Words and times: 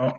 No, 0.00 0.18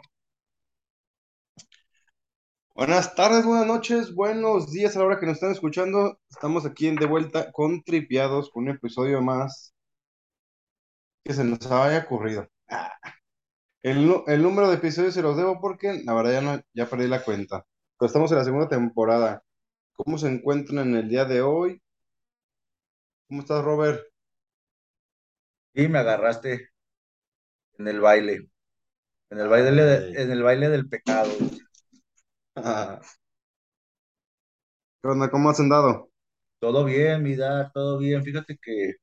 Buenas 2.76 3.16
tardes, 3.16 3.46
buenas 3.46 3.66
noches, 3.66 4.14
buenos 4.14 4.72
días 4.72 4.96
a 4.96 5.00
la 5.00 5.06
hora 5.06 5.20
que 5.20 5.26
nos 5.26 5.36
están 5.36 5.52
escuchando. 5.52 6.20
Estamos 6.30 6.66
aquí 6.68 6.88
en 6.88 6.96
de 6.98 7.08
vuelta 7.08 7.52
con 7.52 7.82
Tripiados, 7.84 8.52
con 8.52 8.64
un 8.66 8.70
episodio 8.76 9.22
más 9.22 9.74
que 11.24 11.34
se 11.34 11.44
nos 11.44 11.66
haya 11.72 12.00
ocurrido. 12.06 12.48
Ah, 12.70 12.92
El, 13.84 14.08
número 14.44 14.70
de 14.70 14.76
episodios 14.76 15.14
se 15.16 15.22
los 15.24 15.38
debo 15.38 15.60
porque 15.62 16.02
la 16.06 16.14
verdad 16.14 16.34
ya, 16.34 16.42
no, 16.42 16.62
ya 16.74 16.88
perdí 16.88 17.08
la 17.08 17.24
cuenta. 17.24 17.66
Pero 17.98 18.08
estamos 18.08 18.32
en 18.32 18.38
la 18.40 18.46
segunda 18.46 18.70
temporada. 18.70 19.44
¿Cómo 19.94 20.18
se 20.20 20.28
encuentran 20.28 20.90
en 20.90 20.96
el 20.98 21.10
día 21.10 21.26
de 21.26 21.42
hoy? 21.42 21.82
¿Cómo 23.28 23.42
estás, 23.42 23.64
Robert? 23.64 24.12
y 25.74 25.88
me 25.88 26.00
agarraste 26.00 26.70
en 27.78 27.88
el 27.88 28.00
baile, 28.00 28.50
en 29.32 29.40
el 29.40 29.48
baile, 29.48 29.72
de- 29.84 30.22
en 30.22 30.32
el 30.32 30.44
baile 30.44 30.70
del 30.70 30.88
pecado. 30.88 31.32
Ah, 32.56 33.02
¿Qué 35.02 35.08
onda? 35.10 35.30
¿Cómo 35.30 35.50
has 35.50 35.60
andado? 35.60 36.10
Todo 36.60 36.86
bien, 36.86 37.24
mi 37.24 37.36
Dag, 37.36 37.72
todo 37.74 37.98
bien. 37.98 38.24
Fíjate 38.24 38.58
que 38.62 38.96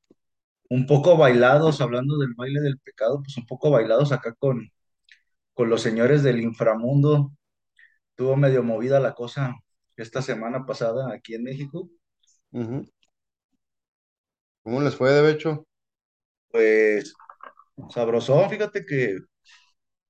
un 0.70 0.86
poco 0.86 1.16
bailados, 1.16 1.80
hablando 1.80 2.18
del 2.18 2.34
baile 2.36 2.60
del 2.60 2.78
pecado, 2.80 3.22
pues 3.22 3.36
un 3.38 3.46
poco 3.46 3.70
bailados 3.70 4.12
acá 4.12 4.34
con, 4.38 4.70
con 5.54 5.70
los 5.70 5.82
señores 5.82 6.22
del 6.24 6.40
inframundo. 6.40 7.32
Tuvo 8.16 8.36
medio 8.36 8.62
movida 8.64 9.00
la 9.00 9.14
cosa 9.14 9.56
esta 9.96 10.22
semana 10.22 10.66
pasada 10.66 11.12
aquí 11.14 11.34
en 11.36 11.44
México. 11.44 11.90
¿Cómo 14.62 14.80
les 14.80 14.94
fue, 14.94 15.10
de 15.10 15.32
hecho? 15.32 15.66
Pues 16.50 17.14
sabrosón, 17.90 18.50
fíjate 18.50 18.86
que 18.86 19.18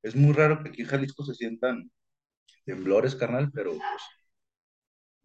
es 0.09 0.17
muy 0.17 0.33
raro 0.33 0.63
que 0.63 0.71
aquí 0.71 0.83
en 0.83 0.89
Jalisco 0.89 1.25
se 1.25 1.35
sientan 1.35 1.91
temblores, 2.65 3.15
carnal, 3.17 3.51
pero 3.53 3.73
pues 3.73 4.03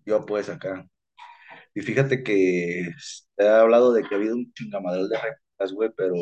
yo 0.06 0.26
pues 0.26 0.50
acá. 0.50 0.88
Y 1.76 1.82
fíjate 1.82 2.24
que 2.24 2.90
he 3.38 3.48
hablado 3.48 3.94
de 3.94 4.04
que 4.04 4.16
ha 4.16 4.18
habido 4.18 4.36
un 4.36 4.54
chingamadral 4.54 5.10
de 5.10 5.18
réplicas, 5.18 5.74
güey, 5.74 5.92
pero 5.98 6.16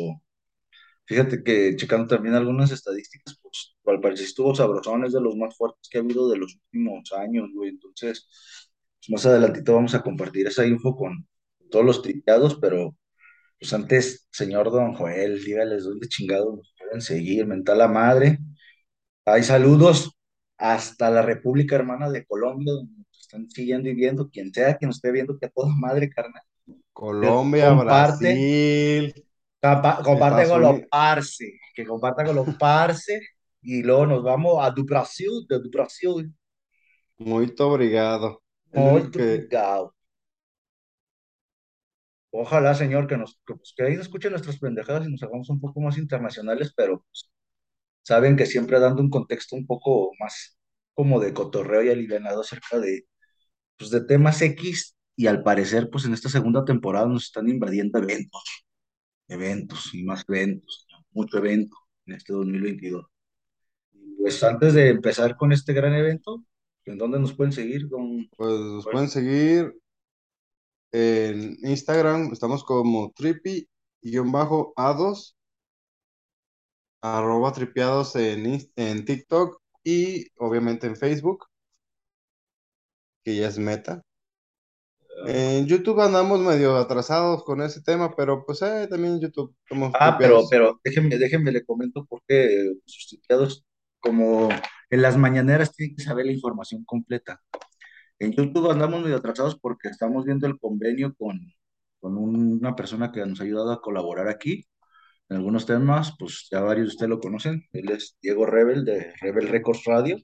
fíjate 1.06 1.42
que 1.44 1.76
checando 1.76 2.08
también 2.08 2.34
algunas 2.34 2.70
estadísticas, 2.72 3.38
pues 3.42 3.76
al 3.86 4.00
parecer 4.00 4.26
estuvo 4.26 4.54
sabrosón, 4.54 5.04
es 5.04 5.12
de 5.12 5.20
los 5.20 5.36
más 5.36 5.56
fuertes 5.56 5.88
que 5.90 5.98
ha 5.98 6.00
habido 6.02 6.28
de 6.30 6.38
los 6.38 6.54
últimos 6.56 7.12
años, 7.12 7.50
güey. 7.54 7.70
Entonces, 7.70 8.26
pues, 9.00 9.10
más 9.10 9.26
adelantito 9.26 9.74
vamos 9.74 9.94
a 9.94 10.02
compartir 10.02 10.46
esa 10.46 10.66
info 10.66 10.96
con 10.96 11.26
todos 11.70 11.84
los 11.84 12.02
tripeados, 12.02 12.58
pero 12.60 12.96
pues 13.58 13.72
antes, 13.74 14.28
señor 14.32 14.70
Don 14.72 14.94
Joel, 14.94 15.42
dígales 15.44 15.84
dónde 15.84 16.08
chingados 16.08 16.71
pueden 16.92 17.02
seguir, 17.02 17.46
mental 17.46 17.78
la 17.78 17.88
madre. 17.88 18.38
Hay 19.26 19.42
saludos 19.44 20.12
hasta 20.58 21.10
la 21.10 21.22
República 21.22 21.76
Hermana 21.76 22.10
de 22.10 22.26
Colombia, 22.26 22.72
donde 22.74 22.94
nos 22.98 23.20
están 23.20 23.50
siguiendo 23.50 23.88
y 23.90 23.94
viendo, 23.94 24.30
quien 24.30 24.52
sea 24.54 24.78
que 24.78 24.86
nos 24.86 24.96
esté 24.96 25.12
viendo, 25.12 25.38
que 25.38 25.46
a 25.46 25.50
toda 25.50 25.70
madre, 25.76 26.10
carnal. 26.10 26.42
Colombia, 26.94 27.74
comparte, 27.74 28.46
Brasil, 28.54 29.12
capa- 29.60 30.02
comparte 30.02 30.46
con 30.48 30.62
los 30.62 30.80
parce, 30.90 31.58
que 31.74 31.84
comparta 31.86 32.24
con 32.24 32.36
los 32.36 32.46
parce, 32.58 33.20
y 33.62 33.82
luego 33.82 34.06
nos 34.06 34.22
vamos 34.22 34.58
a 34.64 34.70
do 34.70 34.84
Brasil, 34.84 35.46
de 35.48 35.58
do 35.60 35.70
Brasil, 35.70 36.32
Muy 37.18 37.54
obrigado. 37.58 38.42
Muy 38.72 39.02
obrigado. 39.02 39.94
Ojalá, 42.32 42.74
señor, 42.74 43.06
que 43.06 43.16
nos, 43.16 43.40
que, 43.46 43.54
pues, 43.54 43.74
que 43.76 43.84
ahí 43.84 43.96
nos 43.96 44.06
escuchen 44.06 44.32
nuestras 44.32 44.58
pendejadas 44.58 45.06
y 45.06 45.10
nos 45.12 45.22
hagamos 45.22 45.48
un 45.50 45.60
poco 45.60 45.80
más 45.80 45.98
internacionales, 45.98 46.72
pero 46.76 47.04
pues, 47.08 47.30
saben 48.02 48.36
que 48.36 48.46
siempre 48.46 48.80
dando 48.80 49.02
un 49.02 49.10
contexto 49.10 49.56
un 49.56 49.66
poco 49.66 50.12
más 50.18 50.58
como 50.94 51.20
de 51.20 51.34
cotorreo 51.34 51.82
y 51.84 51.90
alivianado 51.90 52.40
acerca 52.42 52.78
de, 52.80 53.06
pues, 53.78 53.90
de 53.90 54.02
temas 54.04 54.42
X, 54.42 54.96
y 55.16 55.26
al 55.26 55.42
parecer, 55.42 55.88
pues 55.90 56.04
en 56.04 56.14
esta 56.14 56.28
segunda 56.28 56.64
temporada 56.64 57.06
nos 57.06 57.24
están 57.24 57.48
invadiendo 57.48 57.98
eventos, 57.98 58.64
eventos 59.28 59.94
y 59.94 60.04
más 60.04 60.24
eventos, 60.28 60.86
mucho 61.12 61.38
evento 61.38 61.76
en 62.06 62.14
este 62.14 62.32
2022. 62.32 63.06
Pues 64.18 64.42
antes 64.42 64.74
de 64.74 64.88
empezar 64.88 65.36
con 65.36 65.52
este 65.52 65.72
gran 65.72 65.94
evento, 65.94 66.44
¿en 66.84 66.98
dónde 66.98 67.20
nos 67.20 67.34
pueden 67.34 67.52
seguir, 67.52 67.88
don 67.88 68.28
pues, 68.36 68.50
nos 68.50 68.84
pueden 68.84 69.08
seguir 69.08 69.74
en 70.92 71.56
Instagram. 71.62 72.32
Estamos 72.32 72.64
como 72.64 73.12
trippy-a2, 73.12 75.34
arroba 77.02 77.52
tripiados 77.52 78.16
en, 78.16 78.58
en 78.76 79.04
TikTok 79.04 79.60
y 79.84 80.26
obviamente 80.38 80.86
en 80.86 80.96
Facebook, 80.96 81.46
que 83.24 83.36
ya 83.36 83.48
es 83.48 83.58
meta. 83.58 84.02
En 85.26 85.66
YouTube 85.66 86.00
andamos 86.00 86.40
medio 86.40 86.76
atrasados 86.76 87.44
con 87.44 87.62
ese 87.62 87.82
tema, 87.82 88.14
pero 88.16 88.44
pues 88.44 88.60
eh, 88.62 88.86
también 88.90 89.14
en 89.14 89.20
YouTube 89.20 89.54
somos 89.68 89.92
Ah, 89.94 90.16
pero, 90.18 90.40
tripiados. 90.46 90.50
pero 90.50 90.80
déjenme, 90.84 91.18
déjenme 91.18 91.52
le 91.52 91.64
comento 91.64 92.04
porque 92.06 92.72
sus 92.86 93.08
tuiteados, 93.08 93.64
como 94.00 94.48
en 94.90 95.02
las 95.02 95.16
mañaneras, 95.16 95.72
tienen 95.74 95.94
que 95.96 96.02
saber 96.02 96.26
la 96.26 96.32
información 96.32 96.84
completa. 96.84 97.40
En 98.22 98.30
YouTube 98.30 98.70
andamos 98.70 99.02
medio 99.02 99.16
atrasados 99.16 99.58
porque 99.58 99.88
estamos 99.88 100.24
viendo 100.24 100.46
el 100.46 100.56
convenio 100.60 101.12
con, 101.16 101.40
con 101.98 102.16
una 102.16 102.76
persona 102.76 103.10
que 103.10 103.26
nos 103.26 103.40
ha 103.40 103.44
ayudado 103.44 103.72
a 103.72 103.82
colaborar 103.82 104.28
aquí 104.28 104.64
en 105.28 105.38
algunos 105.38 105.66
temas, 105.66 106.14
pues 106.16 106.46
ya 106.48 106.60
varios 106.60 106.86
de 106.86 106.90
ustedes 106.90 107.10
lo 107.10 107.18
conocen. 107.18 107.66
Él 107.72 107.90
es 107.90 108.16
Diego 108.22 108.46
Rebel 108.46 108.84
de 108.84 109.12
Rebel 109.20 109.48
Records 109.48 109.82
Radio. 109.86 110.18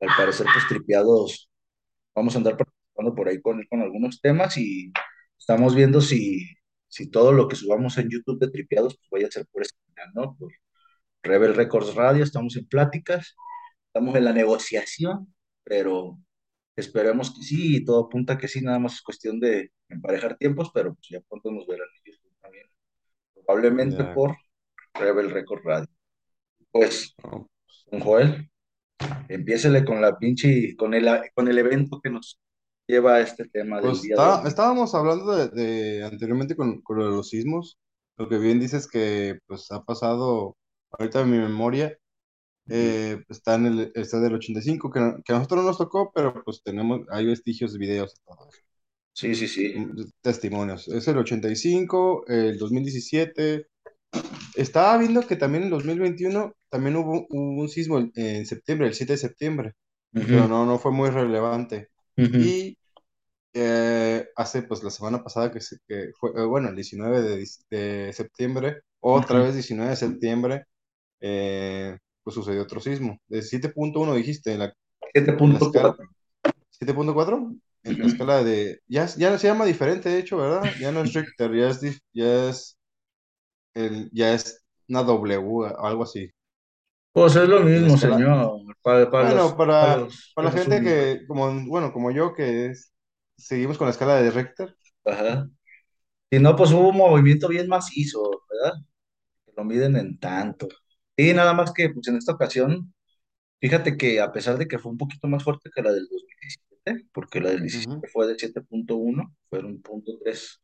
Al 0.00 0.10
parecer, 0.16 0.46
pues 0.52 0.68
tripeados, 0.68 1.50
vamos 2.14 2.36
a 2.36 2.38
andar 2.38 2.56
participando 2.56 3.16
por 3.16 3.28
ahí 3.28 3.40
con 3.42 3.58
él 3.58 3.66
con 3.68 3.82
algunos 3.82 4.20
temas 4.20 4.56
y 4.56 4.92
estamos 5.36 5.74
viendo 5.74 6.00
si, 6.00 6.46
si 6.86 7.10
todo 7.10 7.32
lo 7.32 7.48
que 7.48 7.56
subamos 7.56 7.98
en 7.98 8.10
YouTube 8.10 8.38
de 8.38 8.50
tripeados, 8.52 8.96
pues 8.96 9.08
vaya 9.10 9.26
a 9.26 9.32
ser 9.32 9.46
por 9.50 9.62
ese 9.62 9.74
canal, 9.92 10.12
¿no? 10.14 10.36
Por 10.36 10.52
Rebel 11.24 11.56
Records 11.56 11.96
Radio, 11.96 12.22
estamos 12.22 12.56
en 12.56 12.68
pláticas, 12.68 13.34
estamos 13.88 14.14
en 14.14 14.24
la 14.24 14.32
negociación, 14.32 15.34
pero 15.64 16.20
esperemos 16.80 17.34
que 17.34 17.42
sí, 17.42 17.76
y 17.76 17.84
todo 17.84 18.06
apunta 18.06 18.38
que 18.38 18.48
sí, 18.48 18.60
nada 18.60 18.78
más 18.78 18.94
es 18.94 19.02
cuestión 19.02 19.40
de 19.40 19.70
emparejar 19.88 20.36
tiempos, 20.36 20.70
pero 20.72 20.94
pues 20.94 21.06
ya 21.10 21.20
pronto 21.28 21.50
nos 21.50 21.66
verán 21.66 21.86
YouTube 22.04 22.32
también, 22.40 22.66
probablemente 23.34 24.04
por 24.14 24.36
Rebel 24.94 25.30
Records 25.30 25.64
Radio. 25.64 25.86
Pues, 26.70 27.14
No, 27.24 27.48
don 27.90 28.00
Joel, 28.00 28.50
empiécele 29.28 29.84
con 29.84 30.00
la 30.00 30.18
pinche, 30.18 30.74
con 30.76 30.94
el, 30.94 31.08
con 31.34 31.48
el 31.48 31.58
evento 31.58 32.00
que 32.02 32.10
nos 32.10 32.38
lleva 32.86 33.16
a 33.16 33.20
este 33.20 33.48
tema 33.48 33.76
del 33.80 33.90
Pues 33.90 34.02
día 34.02 34.16
de 34.16 34.22
está- 34.22 34.42
hoy. 34.42 34.48
estábamos 34.48 34.94
hablando 34.94 35.36
de, 35.36 35.48
de 35.48 36.04
anteriormente 36.04 36.56
con, 36.56 36.80
con 36.82 36.98
lo 36.98 37.04
de 37.04 37.10
los 37.16 37.28
sismos. 37.28 37.78
Lo 38.16 38.28
que 38.28 38.38
bien 38.38 38.58
dices 38.60 38.88
que 38.88 39.38
pues 39.46 39.70
ha 39.70 39.84
pasado 39.84 40.56
ahorita 40.90 41.20
en 41.20 41.30
mi 41.30 41.38
memoria. 41.38 41.96
Eh, 42.68 43.24
está 43.28 43.54
en 43.56 43.66
el 43.66 43.92
está 43.94 44.20
del 44.20 44.34
85, 44.34 44.90
que, 44.90 45.00
que 45.24 45.32
a 45.32 45.36
nosotros 45.36 45.62
no 45.62 45.68
nos 45.68 45.78
tocó, 45.78 46.12
pero 46.14 46.42
pues 46.44 46.62
tenemos, 46.62 47.02
hay 47.10 47.26
vestigios 47.26 47.72
de 47.72 47.78
videos 47.78 48.14
Sí, 49.12 49.34
sí, 49.34 49.48
sí. 49.48 49.66
mm, 49.72 50.02
testimonios. 50.20 50.88
Es 50.88 51.08
el 51.08 51.18
85, 51.18 52.24
el 52.28 52.58
2017. 52.58 53.66
Estaba 54.56 54.98
viendo 54.98 55.26
que 55.26 55.36
también 55.36 55.64
en 55.64 55.70
2021 55.70 56.54
también 56.70 56.96
hubo, 56.96 57.26
hubo 57.30 57.62
un 57.62 57.68
sismo 57.68 57.98
en, 57.98 58.12
en 58.16 58.46
septiembre, 58.46 58.88
el 58.88 58.94
7 58.94 59.14
de 59.14 59.18
septiembre, 59.18 59.74
pero 60.30 60.48
no, 60.48 60.66
no 60.66 60.78
fue 60.78 60.92
muy 60.92 61.10
relevante. 61.10 61.90
Y 62.36 62.78
eh, 63.54 64.28
hace 64.36 64.62
pues 64.62 64.82
la 64.84 64.90
semana 64.90 65.22
pasada 65.24 65.52
que, 65.52 65.60
se, 65.60 65.78
que 65.88 66.10
fue, 66.18 66.30
eh, 66.36 66.44
bueno, 66.46 66.68
el 66.70 66.76
19 66.76 67.22
de, 67.22 67.46
de 67.70 68.12
septiembre, 68.14 68.82
otra 69.00 69.38
ujú. 69.38 69.40
vez 69.40 69.54
19 69.54 69.90
de 69.92 69.96
septiembre, 69.96 70.64
eh, 71.20 71.98
pues 72.28 72.34
sucedió 72.34 72.62
otro 72.62 72.80
sismo. 72.80 73.18
De 73.28 73.42
7.1 73.42 74.14
dijiste, 74.14 74.52
en 74.52 74.60
la, 74.60 74.74
en 75.46 75.52
la 75.54 75.58
escala 75.60 75.92
7.4. 75.92 76.08
7.4, 76.70 77.54
en 77.84 77.98
la 78.00 78.06
escala 78.06 78.44
de, 78.44 78.80
ya, 78.88 79.06
ya 79.16 79.30
no 79.30 79.38
se 79.38 79.48
llama 79.48 79.64
diferente, 79.66 80.08
de 80.10 80.18
hecho, 80.20 80.38
¿verdad? 80.38 80.76
Ya 80.80 80.92
no 80.92 81.02
es 81.02 81.14
Richter, 81.14 81.54
ya 81.56 81.68
es, 81.70 82.02
ya 82.14 82.50
es, 82.50 82.78
el, 83.74 84.10
ya 84.12 84.34
es 84.34 84.64
una 84.88 85.02
W, 85.04 85.66
algo 85.78 86.04
así. 86.04 86.30
Pues 87.12 87.36
es 87.36 87.48
lo 87.48 87.60
mismo, 87.62 87.96
escala, 87.96 87.98
señor, 87.98 88.60
para, 88.82 89.10
para 89.10 89.24
bueno, 89.24 89.34
los, 89.34 89.58
para 89.78 89.96
para, 89.96 89.96
los, 89.96 90.32
para 90.34 90.48
para 90.48 90.50
la 90.50 90.52
gente 90.52 90.82
que, 90.82 91.26
como, 91.26 91.50
bueno, 91.68 91.92
como 91.92 92.10
yo, 92.10 92.34
que 92.34 92.66
es- 92.68 92.92
seguimos 93.36 93.78
con 93.78 93.86
la 93.86 93.92
escala 93.92 94.16
de 94.22 94.30
Richter. 94.30 94.76
Ajá. 95.04 95.48
Si 96.30 96.38
no, 96.40 96.56
pues 96.56 96.72
hubo 96.72 96.90
un 96.90 96.96
movimiento 96.98 97.48
bien 97.48 97.68
macizo, 97.68 98.30
¿verdad? 98.50 98.78
Que 99.46 99.52
lo 99.56 99.64
miden 99.64 99.96
en 99.96 100.18
tanto. 100.20 100.68
Y 101.18 101.34
nada 101.34 101.54
más 101.54 101.72
que, 101.74 101.90
pues 101.90 102.08
en 102.08 102.18
esta 102.18 102.34
ocasión, 102.34 102.94
fíjate 103.60 103.96
que 103.96 104.20
a 104.20 104.32
pesar 104.32 104.58
de 104.58 104.68
que 104.68 104.78
fue 104.78 104.92
un 104.92 104.98
poquito 104.98 105.28
más 105.28 105.44
fuerte 105.44 105.70
que 105.74 105.82
la 105.82 105.92
del 105.92 106.08
2017, 106.10 107.08
porque 107.12 107.40
la 107.40 107.50
del 107.50 107.62
Ujú. 107.62 107.62
17 107.62 108.08
fue 108.08 108.26
de 108.28 108.38
7.1, 108.38 109.36
fueron 109.50 109.82
punto 109.82 110.18
tres, 110.22 110.60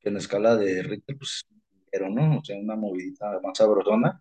que 0.00 0.10
en 0.10 0.18
escala 0.18 0.56
de 0.56 0.82
Richter, 0.82 1.16
pues, 1.18 1.46
pero 1.92 2.10
no, 2.10 2.38
o 2.40 2.44
sea, 2.44 2.58
una 2.58 2.76
movidita 2.76 3.40
más 3.42 3.58
sabrosona. 3.58 4.20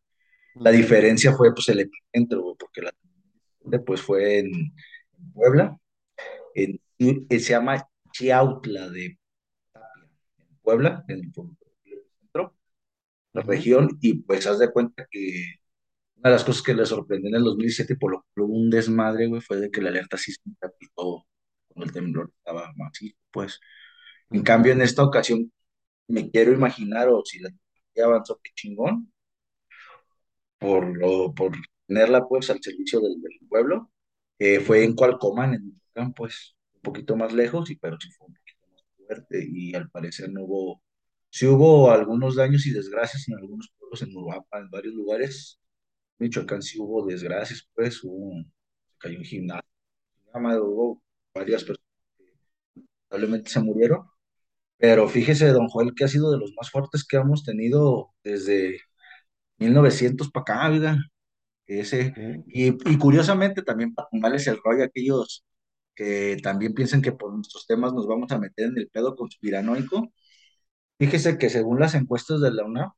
La 0.56 0.72
diferencia 0.72 1.34
fue 1.34 1.54
pues 1.54 1.70
el 1.70 1.82
epicentro, 1.82 2.56
porque 2.60 2.82
la 2.84 2.92
pues 3.86 4.02
fue 4.02 4.40
en, 4.40 4.48
en 4.48 5.34
Puebla, 5.34 5.78
en, 6.56 6.80
en- 7.00 7.28
se 7.30 7.40
llama 7.54 7.88
Chiautla 8.14 8.90
de 8.90 9.18
Puebla, 10.62 11.06
en 11.08 11.20
el 11.20 11.34
centro, 11.34 12.56
la 13.34 13.42
región, 13.44 13.98
y 14.02 14.16
pues 14.24 14.48
haz 14.48 14.60
de 14.60 14.72
cuenta 14.72 15.08
que 15.12 15.56
una 16.18 16.30
de 16.30 16.36
las 16.36 16.44
cosas 16.44 16.64
que 16.64 16.74
le 16.74 16.86
sorprendió 16.86 17.30
en 17.30 17.36
el 17.36 17.44
2017 17.44 17.94
y 17.94 17.96
por 17.98 18.12
lo 18.12 18.26
que 18.36 18.42
hubo 18.42 18.54
un 18.54 18.70
desmadre, 18.70 19.28
güey, 19.28 19.42
fue 19.42 19.58
de 19.58 19.72
que 19.72 19.82
la 19.82 19.90
alerta 19.90 20.18
sísmica 20.18 20.72
pitó 20.80 21.26
cuando 21.68 21.86
el 21.86 21.92
temblor 21.94 22.32
estaba 22.38 22.72
masivo, 22.76 23.18
pues. 23.32 23.60
En 24.32 24.44
cambio, 24.44 24.74
en 24.74 24.82
esta 24.82 25.04
ocasión, 25.04 25.52
me 26.08 26.30
quiero 26.32 26.54
imaginar, 26.54 27.10
o 27.10 27.24
si 27.26 27.40
la 27.40 27.50
tecnología 27.50 28.06
avanzó, 28.06 28.40
qué 28.44 28.52
chingón, 28.56 29.12
por, 30.58 30.98
lo, 30.98 31.34
por 31.34 31.54
tenerla, 31.88 32.28
pues, 32.28 32.50
al 32.50 32.62
servicio 32.62 33.00
del, 33.02 33.22
del 33.22 33.40
pueblo, 33.50 33.92
eh, 34.40 34.60
fue 34.60 34.84
en 34.84 34.96
Cualcomán, 34.96 35.54
en 35.54 35.66
Michoacán, 35.66 36.14
pues, 36.14 36.56
un 36.76 36.82
poquito 36.82 37.16
más 37.16 37.34
lejos, 37.34 37.70
y 37.72 37.76
pero 37.78 37.98
sí 38.00 38.10
fue 38.12 38.28
un 38.28 38.34
poquito 38.36 38.68
más 38.72 38.84
fuerte, 38.98 39.48
y 39.50 39.76
al 39.76 39.90
parecer 39.90 40.32
no 40.32 40.44
hubo, 40.44 40.82
sí 41.30 41.48
hubo 41.48 41.92
algunos 41.92 42.36
daños 42.36 42.66
y 42.66 42.72
desgracias 42.72 43.28
en 43.30 43.36
algunos 43.38 43.72
pueblos, 43.78 44.02
en 44.02 44.16
Uruapan, 44.16 44.64
en 44.64 44.72
varios 44.72 44.94
lugares, 44.96 45.60
Michoacán 46.20 46.62
sí 46.62 46.80
hubo 46.80 47.06
desgracias, 47.06 47.68
pues, 47.76 48.04
hubo, 48.04 48.44
se 48.90 48.98
cayó 49.00 49.20
un 49.20 49.26
gimnasio, 49.26 49.64
hubo 50.34 51.02
varias 51.34 51.64
personas 51.64 51.86
que 52.76 52.82
probablemente 53.10 53.52
se 53.52 53.60
murieron, 53.62 54.06
pero 54.78 55.08
fíjese, 55.10 55.48
don 55.50 55.68
Joel, 55.70 55.94
que 55.96 56.06
ha 56.06 56.08
sido 56.08 56.32
de 56.32 56.40
los 56.40 56.54
más 56.58 56.72
fuertes 56.72 57.06
que 57.06 57.18
hemos 57.18 57.44
tenido 57.44 58.14
desde 58.24 58.80
1900 59.60 60.32
para 60.32 60.44
acá, 60.44 60.70
vida. 60.70 61.00
Ese, 61.68 62.14
y 62.48 62.98
curiosamente 63.00 63.64
también 63.64 63.94
para 63.96 64.10
tumbarles 64.12 64.48
el 64.48 64.60
rollo 64.64 64.84
a 64.84 64.88
aquellos 64.88 65.46
que 65.96 66.38
también 66.44 66.74
piensan 66.76 67.02
que 67.02 67.12
por 67.14 67.34
nuestros 67.34 67.68
temas 67.68 67.94
nos 67.94 68.08
vamos 68.08 68.32
a 68.32 68.40
meter 68.40 68.68
en 68.68 68.78
el 68.80 68.90
pedo 68.90 69.16
conspiranoico. 69.16 70.12
Fíjese 71.00 71.38
que 71.38 71.50
según 71.50 71.80
las 71.80 71.96
encuestas 71.96 72.42
de 72.42 72.52
la 72.54 72.66
UNAM, 72.66 72.92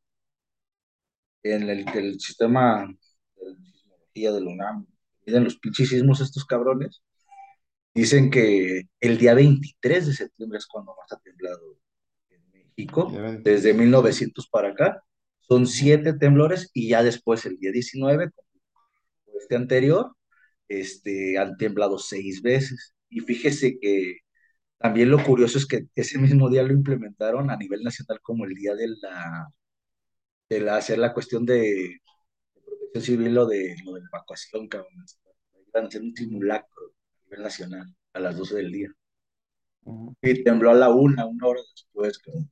en 1.43 1.69
el, 1.69 1.85
el 1.95 2.19
sistema 2.19 2.87
de 4.25 4.29
sismología 4.29 4.31
de 4.31 4.41
la 4.41 4.51
UNAM, 4.51 4.87
miden 5.25 5.43
los 5.43 5.57
pinches 5.57 5.89
sismos 5.89 6.21
estos 6.21 6.45
cabrones, 6.45 7.03
dicen 7.93 8.29
que 8.29 8.83
el 8.99 9.17
día 9.17 9.33
23 9.33 10.07
de 10.07 10.13
septiembre 10.13 10.59
es 10.59 10.67
cuando 10.67 10.95
más 10.95 11.11
ha 11.11 11.19
temblado 11.19 11.79
en 12.29 12.41
México, 12.51 13.11
desde 13.43 13.73
1900 13.73 14.47
para 14.49 14.69
acá. 14.69 15.03
Son 15.39 15.65
siete 15.65 16.13
temblores 16.13 16.69
y 16.73 16.89
ya 16.89 17.03
después 17.03 17.45
el 17.45 17.57
día 17.57 17.71
19, 17.71 18.31
como 19.25 19.39
este 19.39 19.55
anterior, 19.55 20.13
este, 20.67 21.37
han 21.37 21.57
temblado 21.57 21.97
seis 21.97 22.41
veces. 22.41 22.93
Y 23.09 23.21
fíjese 23.21 23.79
que 23.79 24.17
también 24.77 25.09
lo 25.09 25.23
curioso 25.23 25.57
es 25.57 25.65
que 25.65 25.87
ese 25.95 26.19
mismo 26.19 26.49
día 26.49 26.63
lo 26.63 26.73
implementaron 26.73 27.49
a 27.49 27.57
nivel 27.57 27.81
nacional 27.81 28.19
como 28.21 28.45
el 28.45 28.53
día 28.53 28.75
de 28.75 28.89
la, 29.01 29.47
de 30.49 30.59
la 30.61 30.75
hacer 30.77 30.99
la 30.99 31.13
cuestión 31.13 31.45
de, 31.45 32.01
de 32.93 33.01
protección 33.01 33.17
civil 33.17 33.37
o 33.37 33.45
de, 33.47 33.75
lo 33.85 33.93
de 33.93 34.01
evacuación, 34.01 34.67
cabrón. 34.67 34.91
Iban 35.67 35.85
a 35.85 35.87
hacer 35.87 36.01
un 36.01 36.15
simulacro 36.15 36.83
a 36.87 37.23
nivel 37.25 37.43
nacional 37.43 37.95
a 38.13 38.19
las 38.19 38.37
12 38.37 38.55
del 38.57 38.71
día. 38.71 38.89
Y 40.21 40.43
tembló 40.43 40.69
a 40.69 40.75
la 40.75 40.89
una, 40.91 41.25
una 41.25 41.47
hora 41.47 41.61
después, 41.73 42.19
cabrón. 42.19 42.49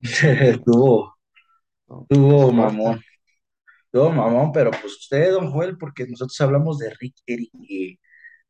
Tuvo, 0.64 1.16
No, 1.88 2.08
pues 2.12 2.24
tuvo 2.28 2.52
fuerte. 2.52 2.52
mamón. 2.52 3.00
Tuvo 3.92 4.10
mamón, 4.10 4.52
pero 4.52 4.70
pues 4.72 4.94
usted, 4.98 5.32
don 5.32 5.50
Joel, 5.52 5.78
porque 5.78 6.06
nosotros 6.06 6.40
hablamos 6.40 6.78
de 6.78 6.90
Richter 6.90 7.40
y 7.52 8.00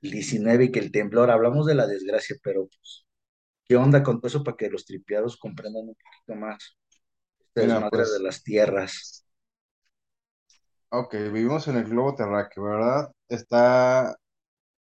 el 0.03 0.11
19 0.13 0.67
y 0.67 0.73
que 0.73 0.81
el 0.81 0.93
temblor, 0.93 1.31
hablamos 1.31 1.67
de 1.67 1.75
la 1.77 1.87
desgracia, 1.87 2.37
pero 2.43 2.67
pues 2.69 3.05
¿Qué 3.67 3.77
onda 3.77 4.03
con 4.03 4.19
todo 4.21 4.29
eso 4.29 4.45
para 4.45 4.57
que 4.57 4.71
los 4.71 4.87
tripiados 4.87 5.37
comprendan 5.39 5.85
un 5.89 5.97
poquito 5.97 6.37
más 6.41 6.79
Mira, 7.57 7.83
desmadre 7.83 8.05
de 8.13 8.21
pues, 8.21 8.21
las 8.21 8.43
tierras? 8.45 9.26
Ok, 11.01 11.15
vivimos 11.33 11.69
en 11.69 11.77
el 11.77 11.85
globo 11.85 12.15
terráqueo, 12.15 12.65
¿verdad? 12.65 13.13
Está 13.29 14.17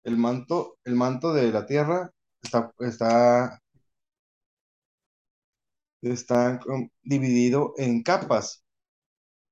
el 0.05 0.17
manto, 0.19 0.79
el 0.85 0.95
manto 0.97 1.35
de 1.35 1.53
la 1.53 1.67
Tierra 1.67 2.11
está, 2.43 2.73
está, 2.81 3.61
está 6.03 6.61
dividido 7.03 7.75
en 7.79 8.03
capas. 8.03 8.65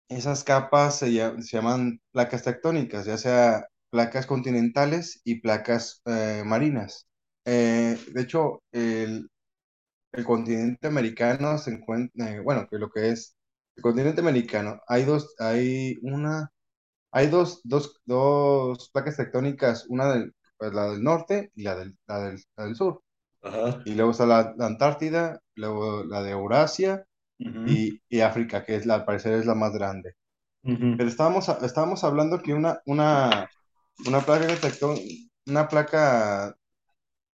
Esas 0.08 0.44
capas 0.44 0.99
se 1.00 1.12
llaman 1.12 2.00
placas 2.12 2.43
tectónicas, 2.44 3.06
ya 3.06 3.19
sea 3.19 3.66
placas 3.90 4.26
continentales 4.26 5.20
y 5.25 5.40
placas 5.40 6.02
eh, 6.06 6.43
marinas. 6.46 7.08
Eh, 7.44 7.99
de 8.12 8.22
hecho, 8.22 8.62
el, 8.72 9.31
el 10.12 10.25
continente 10.25 10.88
americano 10.88 11.58
se 11.58 11.72
encuentra, 11.72 12.31
eh, 12.32 12.40
bueno, 12.40 12.69
que 12.70 12.78
lo 12.78 12.90
que 12.90 13.11
es 13.11 13.37
el 13.76 13.82
continente 13.84 14.22
americano, 14.22 14.81
hay 14.88 15.05
dos, 15.05 15.34
hay 15.40 15.99
una, 16.02 16.52
hay 17.14 17.28
dos, 17.28 17.62
dos, 17.64 18.00
dos 18.06 18.90
placas 18.93 19.19
tectónicas, 19.19 19.87
una 19.90 20.12
del, 20.14 20.34
pues, 20.58 20.75
la 20.75 20.90
del 20.90 21.05
norte 21.05 21.52
y 21.56 21.64
la 21.64 21.76
del, 21.76 21.99
la 22.08 22.20
del, 22.20 22.44
la 22.58 22.66
del 22.66 22.76
sur. 22.76 23.02
Ajá. 23.43 23.84
Y 23.84 23.94
luego 23.94 24.12
está 24.12 24.26
la, 24.26 24.55
la 24.56 24.66
Antártida, 24.66 25.40
luego 25.56 26.05
la 26.05 26.22
de 26.22 26.32
Eurasia 26.32 27.06
y, 27.64 28.02
y 28.08 28.20
África, 28.20 28.64
que 28.64 28.76
es 28.76 28.87
la, 28.87 28.96
al 28.96 29.05
parecer 29.06 29.34
es 29.34 29.46
la 29.46 29.55
más 29.56 29.75
grande. 29.75 30.14
Pero 30.96 31.08
estábamos, 31.11 31.49
estábamos 31.62 32.05
hablando 32.05 32.43
que 32.43 32.55
una, 32.55 32.81
una, 32.87 33.50
una 34.06 34.20
placa 34.22 34.46
tectón- 34.61 35.00
una 35.46 35.69
placa 35.69 36.56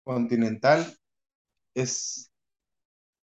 continental 0.04 0.88
es, 1.76 2.32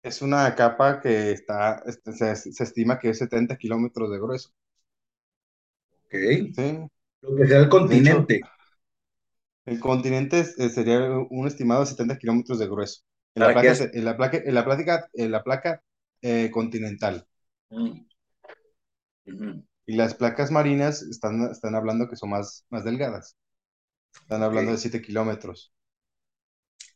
es 0.03 0.21
una 0.21 0.55
capa 0.55 0.99
que 1.01 1.31
está, 1.31 1.81
este, 1.85 2.11
se, 2.13 2.35
se 2.35 2.63
estima 2.65 2.99
que 2.99 3.09
es 3.11 3.17
70 3.19 3.57
kilómetros 3.57 4.11
de 4.11 4.19
grueso. 4.19 4.49
Ok. 6.11 6.15
¿sí? 6.51 6.89
Lo 7.21 7.35
que 7.37 7.47
sea 7.47 7.59
el 7.61 7.69
hecho, 7.89 8.27
continente. 8.27 8.41
el 9.65 9.79
continente 9.79 10.39
es- 10.39 10.57
eh, 10.59 10.69
sería 10.69 10.99
un 11.29 11.47
estimado 11.47 11.81
de 11.81 11.87
70 11.87 12.17
kilómetros 12.17 12.59
de 12.59 12.67
grueso. 12.67 13.01
En 13.35 13.41
la 13.41 13.51
¿Para 13.51 13.59
qué 13.59 13.69
placa, 13.69 13.89
en 13.93 14.05
la 14.05 14.17
placa, 14.17 14.37
en 14.37 14.53
la 14.55 14.65
placa, 14.65 15.07
en 15.13 15.31
la 15.31 15.43
placa 15.43 15.83
eh, 16.21 16.49
continental. 16.51 17.25
Mm, 17.71 18.05
Y 19.85 19.97
las 19.97 20.15
placas 20.15 20.51
marinas 20.51 21.01
están, 21.01 21.51
están 21.51 21.75
hablando 21.75 22.07
que 22.07 22.15
son 22.15 22.29
más, 22.29 22.65
más 22.69 22.85
delgadas. 22.85 23.35
Están 24.21 24.43
hablando 24.43 24.71
de 24.73 24.77
7 24.79 25.01
kilómetros. 25.01 25.73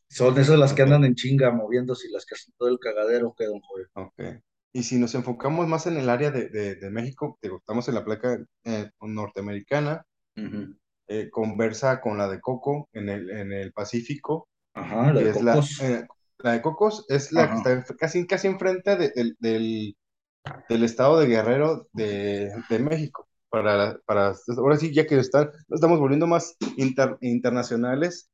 Son 0.08 0.40
esas 0.40 0.58
las 0.58 0.74
que 0.74 0.82
andan 0.84 1.04
en 1.04 1.14
chinga 1.14 1.52
moviéndose 1.52 2.08
y 2.08 2.12
las 2.12 2.26
que 2.26 2.36
hacen 2.36 2.54
todo 2.58 2.70
el 2.70 2.80
cagadero 2.80 3.36
que 3.38 3.44
don 3.48 3.60
Joel. 3.60 3.90
ok. 3.96 4.44
Y 4.74 4.84
si 4.84 4.98
nos 5.00 5.16
enfocamos 5.16 5.68
más 5.68 5.88
en 5.88 5.98
el 5.98 6.10
área 6.10 6.32
de, 6.32 6.50
de, 6.50 6.76
de 6.76 6.90
México, 6.92 7.38
digo, 7.42 7.58
estamos 7.60 7.88
en 7.88 7.96
la 7.96 8.04
placa 8.06 8.38
eh, 8.66 8.90
norteamericana, 9.02 10.06
Ujú. 10.38 10.76
eh, 11.08 11.30
conversa 11.30 12.02
con 12.02 12.18
la 12.18 12.28
de 12.30 12.40
Coco 12.42 12.90
en 12.94 13.10
el, 13.10 13.30
en 13.30 13.52
el 13.54 13.74
Pacífico, 13.74 14.48
Ajá, 14.76 15.12
la 15.14 15.22
de 15.22 15.30
es 15.30 15.42
la, 15.42 15.56
cocos. 15.56 15.72
eh, 15.80 16.06
la 16.40 16.54
de 16.54 16.62
Cocos, 16.62 17.06
es 17.10 17.32
la 17.32 17.50
que 17.50 17.56
está 17.58 17.86
casi, 17.98 18.28
casi 18.28 18.48
enfrente 18.48 18.96
de- 18.98 19.12
del, 19.16 19.36
del, 19.40 19.98
del 20.70 20.84
estado 20.84 21.20
de 21.20 21.28
Guerrero 21.28 21.88
de, 21.94 22.52
de 22.70 22.80
México. 22.80 23.28
Para, 23.50 23.98
para, 24.06 24.34
ahora 24.58 24.78
sí, 24.78 24.94
ya 24.94 25.06
que 25.08 25.20
están, 25.20 25.48
nos 25.70 25.78
estamos 25.78 26.00
volviendo 26.00 26.28
más 26.28 26.56
inter- 26.78 27.18
internacionales, 27.22 28.30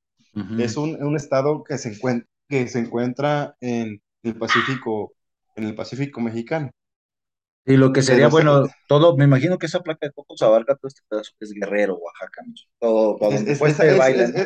es 0.58 0.76
Ujú. 0.76 0.78
un, 0.78 1.02
un 1.04 1.16
estado 1.16 1.64
que 1.64 1.78
se 1.78 1.90
encuentra, 1.94 2.30
que 2.50 2.68
se 2.68 2.80
encuentra 2.80 3.56
en 3.62 4.02
el 4.24 4.38
Pacífico, 4.38 5.14
en 5.60 5.66
el 5.66 5.76
Pacífico 5.76 6.22
mexicano. 6.22 6.72
Y 7.66 7.78
lo 7.78 7.94
que 7.94 8.02
sería, 8.02 8.26
Pero 8.26 8.32
bueno, 8.32 8.68
todo, 8.88 9.16
me 9.16 9.26
imagino 9.26 9.58
que 9.60 9.68
esa 9.68 9.82
placa 9.82 10.08
de 10.08 10.14
cocos 10.14 10.42
abarca 10.42 10.76
todo 10.76 10.88
este 10.88 11.02
pedazo 11.08 11.32
que 11.38 11.46
es 11.46 11.54
Guerrero, 11.54 11.98
Oaxaca, 11.98 12.44
todo, 12.80 13.18
todo 13.18 13.32
es, 13.34 13.44
es, 13.48 13.62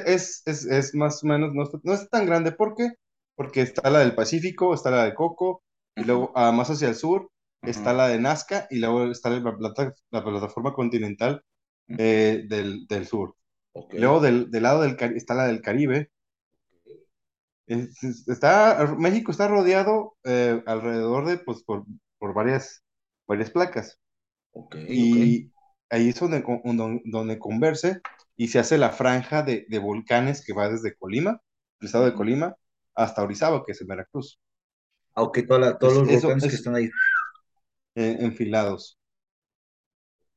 es, 0.06 0.44
este 0.46 0.78
es, 0.78 0.94
más 0.96 1.24
o 1.24 1.28
menos, 1.28 1.54
no, 1.54 1.64
no 1.84 1.94
es 1.94 2.10
tan 2.10 2.26
grande. 2.26 2.52
¿Por 2.52 2.76
qué? 2.76 2.92
Porque 3.36 3.62
está 3.62 3.90
la 3.90 4.00
del 4.00 4.16
Pacífico, 4.16 4.74
está 4.74 4.92
la 4.92 5.06
de 5.06 5.14
Coco, 5.16 5.64
y 5.96 6.04
luego 6.04 6.32
ah, 6.36 6.52
más 6.52 6.70
hacia 6.70 6.90
el 6.90 6.96
sur 6.96 7.30
está 7.64 7.94
la 7.94 8.08
de 8.10 8.20
Nazca, 8.20 8.68
y 8.70 8.80
luego 8.80 9.10
está 9.12 9.30
la, 9.30 9.58
plata- 9.58 9.94
la 10.12 10.24
plataforma 10.24 10.74
continental 10.74 11.42
eh, 11.98 12.44
del, 12.48 12.88
del 12.88 13.08
sur. 13.08 13.36
Luego 13.92 14.20
del, 14.20 14.52
del 14.52 14.64
lado 14.64 14.82
del 14.82 14.98
está 15.16 15.34
la 15.36 15.48
del 15.48 15.62
Caribe. 15.62 16.12
Es- 17.68 18.04
es- 18.04 18.28
está, 18.28 18.96
México 18.98 19.32
está 19.32 19.48
rodeado 19.48 20.16
eh, 20.24 20.62
alrededor 20.66 21.26
de, 21.26 21.38
pues, 21.38 21.64
por, 21.64 21.86
por 22.20 22.34
varias, 22.34 22.84
varias 23.28 23.52
placas. 23.52 24.00
Y 24.88 25.52
ahí 25.90 26.10
es 26.10 26.20
donde, 26.20 26.44
donde, 26.66 27.02
donde 27.06 27.40
converse 27.40 28.02
y 28.38 28.48
se 28.50 28.60
hace 28.60 28.78
la 28.78 28.92
franja 28.92 29.44
de, 29.44 29.66
de 29.70 29.80
volcanes 29.80 30.44
que 30.46 30.54
va 30.54 30.70
desde 30.70 30.96
Colima, 30.98 31.40
el 31.80 31.88
estado 31.88 32.06
de. 32.06 32.14
Colima, 32.14 32.56
hasta 32.96 33.24
Orizaba, 33.24 33.64
que 33.66 33.74
es 33.74 33.82
en 33.82 33.88
Veracruz. 33.88 34.40
Aunque 35.16 35.44
toda 35.44 35.60
la- 35.60 35.78
todos 35.80 35.94
los 35.96 36.10
eso 36.10 36.12
volcanes 36.12 36.48
que 36.48 36.56
es 36.56 36.58
están 36.58 36.76
ahí. 36.76 36.90
eh, 37.96 38.18
enfilados. 38.22 38.98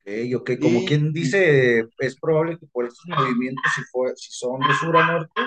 Ok, 0.05 0.35
ok, 0.35 0.51
como 0.61 0.79
Y 0.79 0.85
quien 0.85 1.11
dice, 1.11 1.79
es 1.99 2.19
probable 2.19 2.57
que 2.57 2.65
por 2.67 2.85
estos 2.85 3.05
movimientos, 3.07 3.63
si, 3.75 3.81
fue, 3.91 4.13
si 4.15 4.31
son 4.31 4.59
de 4.61 4.73
sur 4.75 4.95
a 4.95 5.05
norte, 5.11 5.41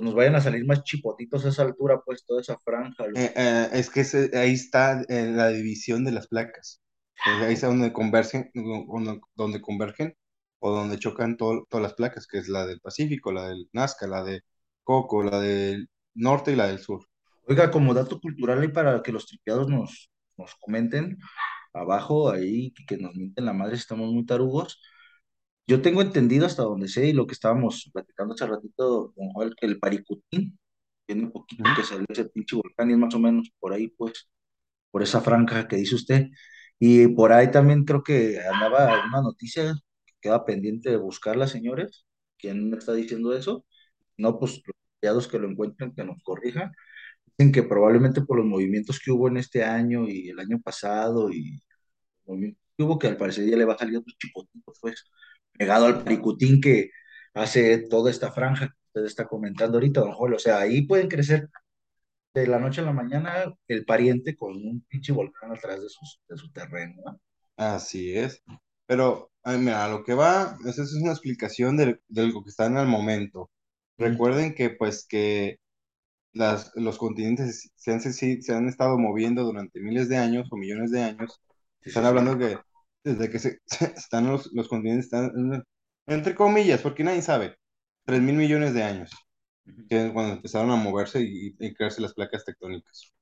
pues 0.00 0.06
nos 0.06 0.14
vayan 0.14 0.36
a 0.36 0.40
salir 0.40 0.64
más 0.66 0.82
chipotitos 0.84 1.44
a 1.44 1.48
esa 1.50 1.62
altura, 1.62 2.00
pues 2.04 2.24
toda 2.24 2.40
esa 2.40 2.58
franja. 2.64 3.06
lo- 3.06 3.16
eh, 3.18 3.32
eh, 3.36 3.68
es 3.72 3.90
que 3.90 4.00
ese- 4.00 4.30
ahí 4.38 4.52
está 4.52 5.02
eh, 5.08 5.26
la 5.32 5.48
división 5.48 6.04
de 6.04 6.12
las 6.12 6.28
placas. 6.28 6.80
Eh, 7.26 7.44
ahí 7.46 7.54
está 7.54 7.66
donde 7.68 7.92
convergen, 7.92 8.50
donde, 8.54 9.20
donde 9.34 9.60
convergen 9.60 10.16
o 10.60 10.70
donde 10.72 10.98
chocan 10.98 11.36
to- 11.36 11.66
todas 11.68 11.82
las 11.82 11.94
placas, 11.94 12.26
que 12.26 12.38
es 12.38 12.48
la 12.48 12.66
del 12.66 12.80
Pacífico, 12.80 13.32
la 13.32 13.48
del 13.48 13.68
Nazca, 13.72 14.06
la 14.06 14.22
de 14.24 14.42
Coco, 14.84 15.22
la 15.22 15.40
del 15.40 15.88
norte 16.14 16.52
y 16.52 16.56
la 16.56 16.66
del 16.68 16.78
sur. 16.78 17.06
Oiga, 17.46 17.70
como 17.70 17.94
dato 17.94 18.20
cultural 18.20 18.62
y 18.64 18.68
para 18.68 19.02
que 19.02 19.12
los 19.12 19.26
tripeados 19.26 19.68
nos, 19.68 20.10
nos 20.36 20.54
comenten 20.56 21.18
abajo 21.72 22.30
ahí, 22.30 22.72
que, 22.72 22.84
que 22.86 22.96
nos 22.98 23.14
mienten 23.14 23.44
la 23.44 23.52
madre 23.52 23.76
estamos 23.76 24.12
muy 24.12 24.24
tarugos. 24.26 24.80
Yo 25.66 25.82
tengo 25.82 26.02
entendido 26.02 26.46
hasta 26.46 26.62
donde 26.64 26.88
sé 26.88 27.08
y 27.08 27.12
lo 27.12 27.26
que 27.26 27.34
estábamos 27.34 27.90
platicando 27.92 28.34
hace 28.34 28.46
ratito 28.46 29.12
con 29.16 29.30
Joel, 29.32 29.54
que 29.56 29.66
el 29.66 29.78
Paricutín 29.78 30.58
tiene 31.06 31.24
un 31.24 31.32
poquito 31.32 31.64
que 31.76 31.84
salió 31.84 32.06
ese 32.08 32.26
pinche 32.26 32.56
volcán 32.56 32.90
y 32.90 32.94
es 32.94 32.98
más 32.98 33.14
o 33.14 33.18
menos 33.20 33.50
por 33.60 33.72
ahí, 33.72 33.88
pues, 33.88 34.28
por 34.90 35.02
esa 35.02 35.20
franja 35.20 35.68
que 35.68 35.76
dice 35.76 35.94
usted. 35.96 36.28
Y 36.78 37.08
por 37.08 37.32
ahí 37.32 37.50
también 37.50 37.84
creo 37.84 38.02
que 38.02 38.40
andaba 38.40 39.04
una 39.08 39.22
noticia 39.22 39.74
que 40.06 40.14
queda 40.20 40.44
pendiente 40.44 40.90
de 40.90 40.96
buscarla, 40.96 41.46
señores. 41.46 42.06
¿Quién 42.38 42.70
me 42.70 42.78
está 42.78 42.94
diciendo 42.94 43.34
eso? 43.34 43.64
No, 44.16 44.38
pues 44.38 44.54
los 44.54 44.62
tripeados 45.00 45.28
que 45.28 45.38
lo 45.38 45.48
encuentren, 45.50 45.94
que 45.94 46.04
nos 46.04 46.22
corrijan 46.22 46.72
Dicen 47.26 47.52
que 47.52 47.62
probablemente 47.62 48.22
por 48.22 48.38
los 48.38 48.46
movimientos 48.46 49.00
que 49.00 49.10
hubo 49.12 49.28
en 49.28 49.38
este 49.38 49.64
año 49.64 50.08
y 50.08 50.30
el 50.30 50.38
año 50.40 50.60
pasado 50.62 51.30
y 51.32 51.62
que 52.76 52.82
hubo, 52.84 52.98
que 52.98 53.08
al 53.08 53.16
parecer 53.16 53.48
ya 53.48 53.56
le 53.56 53.64
va 53.64 53.74
a 53.74 53.78
salir 53.78 53.98
otro 53.98 54.14
chipotito, 54.18 54.72
pues, 54.80 55.04
pegado 55.52 55.86
al 55.86 56.02
Paricutín 56.02 56.60
que 56.60 56.90
hace 57.34 57.78
toda 57.88 58.10
esta 58.10 58.32
franja 58.32 58.68
que 58.68 58.74
usted 58.88 59.04
está 59.04 59.26
comentando 59.26 59.78
ahorita, 59.78 60.00
don 60.00 60.12
Joel. 60.12 60.34
O 60.34 60.38
sea, 60.38 60.58
ahí 60.60 60.82
pueden 60.82 61.08
crecer 61.08 61.48
de 62.34 62.46
la 62.46 62.58
noche 62.58 62.80
a 62.80 62.84
la 62.84 62.92
mañana 62.92 63.52
el 63.68 63.84
pariente 63.84 64.36
con 64.36 64.54
un 64.54 64.84
pinche 64.88 65.12
volcán 65.12 65.52
atrás 65.52 65.82
de, 65.82 65.88
sus, 65.88 66.20
de 66.28 66.36
su 66.36 66.50
terreno, 66.52 66.94
¿no? 67.04 67.20
Así 67.56 68.16
es. 68.16 68.42
Pero, 68.86 69.30
ay, 69.42 69.58
mira, 69.58 69.88
lo 69.88 70.02
que 70.04 70.14
va, 70.14 70.56
esa 70.66 70.82
es 70.82 70.94
una 70.94 71.12
explicación 71.12 71.76
de, 71.76 72.00
de 72.08 72.26
lo 72.26 72.42
que 72.42 72.50
está 72.50 72.66
en 72.66 72.76
el 72.78 72.86
momento. 72.86 73.50
Recuerden 73.98 74.54
que, 74.54 74.70
pues, 74.70 75.06
que 75.06 75.58
las, 76.32 76.72
los 76.76 76.98
continentes 76.98 77.70
se 77.74 77.92
han, 77.92 78.00
se, 78.00 78.12
se 78.12 78.54
han 78.54 78.68
estado 78.68 78.98
moviendo 78.98 79.44
durante 79.44 79.80
miles 79.80 80.08
de 80.08 80.16
años 80.16 80.48
o 80.50 80.56
millones 80.56 80.90
de 80.90 81.02
años. 81.02 81.40
Están 81.82 82.04
hablando 82.06 82.38
que 82.38 82.58
desde 83.04 83.30
que 83.30 83.38
se, 83.40 83.60
están 83.96 84.28
los, 84.28 84.50
los 84.52 84.68
continentes, 84.68 85.06
están, 85.06 85.32
en- 85.36 85.62
entre 86.06 86.34
comillas, 86.34 86.80
porque 86.82 87.04
nadie 87.04 87.22
sabe, 87.22 87.56
tres 88.04 88.20
mil 88.20 88.36
millones 88.36 88.74
de 88.74 88.82
años, 88.84 89.10
que 89.88 90.06
es 90.06 90.12
cuando 90.12 90.34
empezaron 90.34 90.70
a 90.70 90.76
moverse 90.76 91.20
y, 91.22 91.54
y 91.58 91.74
crearse 91.74 92.00
las 92.02 92.14
placas 92.14 92.44
tectónicas. 92.44 93.12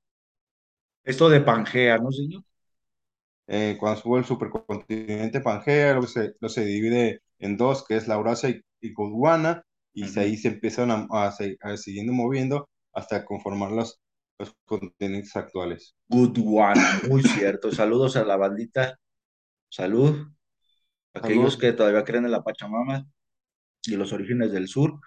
Esto 1.04 1.28
de 1.28 1.40
Pangea, 1.40 1.98
¿no, 1.98 2.12
señor? 2.12 2.42
Eh, 3.46 3.76
cuando 3.80 3.96
estuvo 3.98 4.18
el 4.18 4.24
supercontinente 4.24 5.40
Pangea, 5.40 5.92
luego 5.92 6.06
se, 6.06 6.34
luego 6.40 6.48
se 6.50 6.64
divide 6.64 7.22
en 7.38 7.56
dos, 7.56 7.84
que 7.86 7.96
es 7.96 8.06
la 8.08 8.14
Eurasia 8.16 8.50
y, 8.50 8.60
y 8.80 8.92
Gondwana, 8.92 9.64
y 9.92 10.18
ahí 10.18 10.36
se 10.36 10.48
empiezan 10.48 10.90
a, 10.90 11.06
a 11.10 11.76
siguiendo 11.76 12.12
moviendo 12.12 12.68
hasta 12.92 13.24
conformar 13.24 13.72
los, 13.72 14.00
los 14.38 14.54
continentes 14.66 15.34
actuales. 15.36 15.94
Gondwana, 16.08 17.00
muy 17.08 17.22
cierto. 17.22 17.72
Saludos 17.72 18.16
a 18.16 18.24
la 18.24 18.36
bandita. 18.36 18.98
Salud. 19.68 20.28
Aquellos 21.14 21.54
Salud. 21.54 21.60
que 21.60 21.72
todavía 21.72 22.04
creen 22.04 22.24
en 22.26 22.32
la 22.32 22.42
Pachamama 22.42 23.06
y 23.84 23.96
los 23.96 24.12
orígenes 24.12 24.52
del 24.52 24.68
sur. 24.68 25.00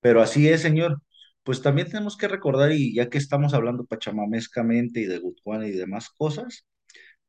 Pero 0.00 0.22
así 0.22 0.48
es, 0.48 0.62
señor. 0.62 1.02
Pues 1.42 1.62
también 1.62 1.88
tenemos 1.88 2.16
que 2.16 2.28
recordar, 2.28 2.72
y 2.72 2.94
ya 2.94 3.08
que 3.10 3.18
estamos 3.18 3.54
hablando 3.54 3.84
pachamamescamente 3.86 5.00
y 5.00 5.06
de 5.06 5.18
Gondwana 5.18 5.66
y 5.66 5.72
demás 5.72 6.10
cosas, 6.10 6.66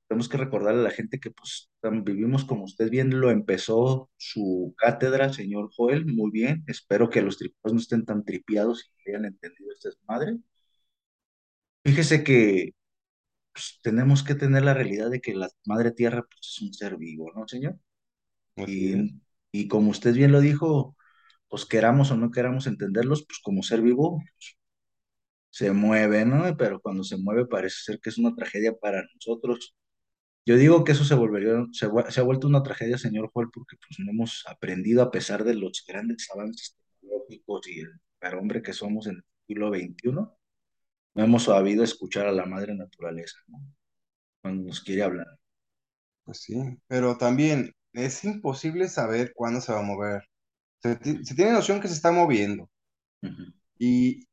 tenemos 0.07 0.29
que 0.29 0.37
recordarle 0.37 0.81
a 0.81 0.83
la 0.83 0.91
gente 0.91 1.19
que 1.19 1.31
pues 1.31 1.71
vivimos 2.03 2.45
como 2.45 2.65
usted 2.65 2.89
bien 2.89 3.19
lo 3.19 3.31
empezó 3.31 4.11
su 4.17 4.75
cátedra, 4.77 5.33
señor 5.33 5.71
Joel, 5.75 6.05
muy 6.05 6.31
bien. 6.31 6.63
Espero 6.67 7.09
que 7.09 7.21
los 7.23 7.37
tripados 7.37 7.73
no 7.73 7.79
estén 7.79 8.05
tan 8.05 8.23
tripiados 8.25 8.85
y 8.85 9.03
que 9.03 9.11
hayan 9.11 9.25
entendido 9.25 9.71
esta 9.73 9.89
madre. 10.07 10.37
Fíjese 11.85 12.23
que 12.23 12.73
pues, 13.53 13.79
tenemos 13.83 14.23
que 14.23 14.35
tener 14.35 14.63
la 14.63 14.73
realidad 14.73 15.09
de 15.11 15.21
que 15.21 15.35
la 15.35 15.49
madre 15.65 15.91
tierra 15.91 16.23
pues, 16.29 16.41
es 16.41 16.61
un 16.61 16.73
ser 16.73 16.97
vivo, 16.97 17.31
¿no, 17.35 17.47
señor? 17.47 17.77
Y, 18.57 19.21
y 19.51 19.67
como 19.67 19.91
usted 19.91 20.13
bien 20.13 20.31
lo 20.31 20.41
dijo, 20.41 20.95
pues 21.49 21.65
queramos 21.65 22.11
o 22.11 22.17
no 22.17 22.31
queramos 22.31 22.67
entenderlos, 22.67 23.25
pues 23.27 23.39
como 23.43 23.63
ser 23.63 23.81
vivo 23.81 24.21
se 25.53 25.71
mueve, 25.71 26.25
¿no? 26.25 26.57
Pero 26.57 26.81
cuando 26.81 27.03
se 27.03 27.17
mueve 27.17 27.45
parece 27.45 27.77
ser 27.83 27.99
que 27.99 28.09
es 28.09 28.17
una 28.17 28.35
tragedia 28.35 28.73
para 28.75 29.03
nosotros. 29.13 29.75
Yo 30.45 30.57
digo 30.57 30.83
que 30.83 30.93
eso 30.93 31.05
se 31.05 31.15
volvería, 31.15 31.65
se, 31.73 31.87
ha 31.87 32.23
vuelto 32.23 32.47
una 32.47 32.63
tragedia, 32.63 32.97
señor 32.97 33.31
Joel, 33.33 33.49
porque 33.53 33.77
pues 33.77 33.99
no 33.99 34.11
hemos 34.11 34.43
aprendido 34.47 35.03
a 35.03 35.11
pesar 35.11 35.43
de 35.45 35.55
los 35.55 35.85
grandes 35.87 36.29
avances 36.33 36.77
tecnológicos 37.01 37.67
y 37.69 37.81
el 37.81 38.35
hombre 38.37 38.61
que 38.63 38.73
somos 38.73 39.07
en 39.07 39.17
el 39.17 39.23
siglo 39.47 39.69
XXI, 39.69 40.11
no 41.15 41.23
hemos 41.23 41.43
sabido 41.43 41.83
escuchar 41.83 42.27
a 42.27 42.31
la 42.31 42.45
madre 42.45 42.75
naturaleza, 42.75 43.37
¿no? 43.47 43.59
Cuando 44.41 44.65
nos 44.67 44.81
quiere 44.81 45.03
hablar. 45.03 45.27
Pues 46.25 46.41
sí, 46.41 46.55
pero 46.87 47.17
también 47.17 47.73
es 47.93 48.23
imposible 48.25 48.89
saber 48.89 49.33
cuándo 49.35 49.61
se 49.61 49.73
va 49.73 49.79
a 49.79 49.83
mover. 49.83 50.23
Se, 50.81 50.95
ti- 50.97 51.25
se 51.25 51.35
tiene 51.35 51.53
noción 51.53 51.81
que 51.81 51.87
se 51.89 51.95
está 51.95 52.11
moviendo. 52.11 52.69
Y 53.77 54.27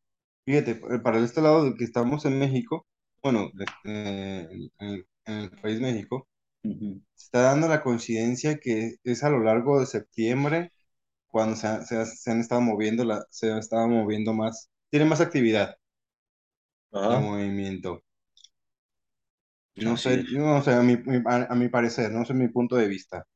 fíjate, 0.47 0.77
pa- 0.77 1.03
para 1.03 1.19
este 1.21 1.41
lado 1.43 1.65
de 1.67 1.75
que 1.77 1.85
estamos 1.85 2.25
en 2.27 2.39
México, 2.39 2.87
bueno, 3.23 3.51
eh, 3.85 4.49
en, 4.81 5.07
el 5.27 5.51
país 5.63 5.81
México, 5.81 6.29
se 7.15 7.25
está 7.27 7.43
dando 7.43 7.69
la 7.69 7.83
coincidencia 7.83 8.59
que 8.61 8.97
es 9.05 9.25
a 9.25 9.31
lo 9.31 9.41
largo 9.43 9.81
de 9.81 9.87
septiembre 9.87 10.73
cuando 11.29 11.57
se, 11.57 11.69
ha- 11.69 11.83
se 11.85 11.99
ha- 11.99 12.07
se 12.07 12.33
han 12.33 12.41
estado 12.41 12.63
moviendo, 12.63 13.05
la, 13.05 13.25
se 13.31 13.53
ha 13.53 13.59
estado 13.61 13.89
moviendo 13.89 14.35
más, 14.35 14.71
tiene 14.91 15.07
más 15.07 15.23
actividad 15.23 15.77
de 17.07 17.17
movimiento. 17.19 18.03
No 19.77 19.97
así 19.97 19.97
sé, 19.97 20.23
es. 20.23 20.27
no 20.31 20.63
sé, 20.63 20.73
a 20.75 20.83
mi, 20.83 20.95
a, 21.27 21.47
a 21.53 21.55
mi 21.57 21.69
parecer, 21.69 22.11
no 22.13 22.25
sé 22.25 22.35
mi 22.35 22.49
punto 22.49 22.77
de 22.77 22.87
vista. 22.89 23.27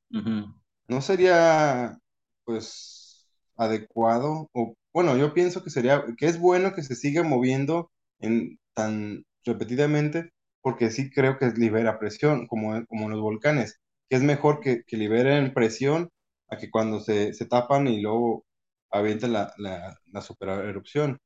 ¿No 0.89 1.01
sería, 1.01 1.99
pues, 2.45 3.29
adecuado? 3.57 4.49
O, 4.53 4.75
bueno, 4.93 5.17
yo 5.17 5.33
pienso 5.35 5.63
que 5.65 5.71
sería, 5.71 6.05
que 6.19 6.27
es 6.27 6.39
bueno 6.39 6.75
que 6.75 6.83
se 6.83 6.95
siga 6.97 7.23
moviendo 7.23 7.91
en, 8.21 8.59
tan 8.75 9.25
repetidamente, 9.45 10.31
porque 10.61 10.91
sí 10.91 11.11
creo 11.11 11.39
que 11.39 11.49
libera 11.53 11.99
presión, 11.99 12.47
como, 12.47 12.85
como 12.87 13.09
los 13.09 13.21
volcanes, 13.21 13.81
que 14.09 14.17
es 14.17 14.23
mejor 14.23 14.61
que, 14.61 14.83
que 14.87 14.97
liberen 14.97 15.55
presión 15.55 16.11
a 16.49 16.59
que 16.59 16.71
cuando 16.71 17.01
se, 17.01 17.33
se 17.35 17.47
tapan 17.47 17.89
y 17.89 18.01
luego 18.03 18.45
avienten 18.91 19.33
la, 19.33 19.53
la, 19.59 19.97
la 20.13 20.21
supererupción, 20.21 21.19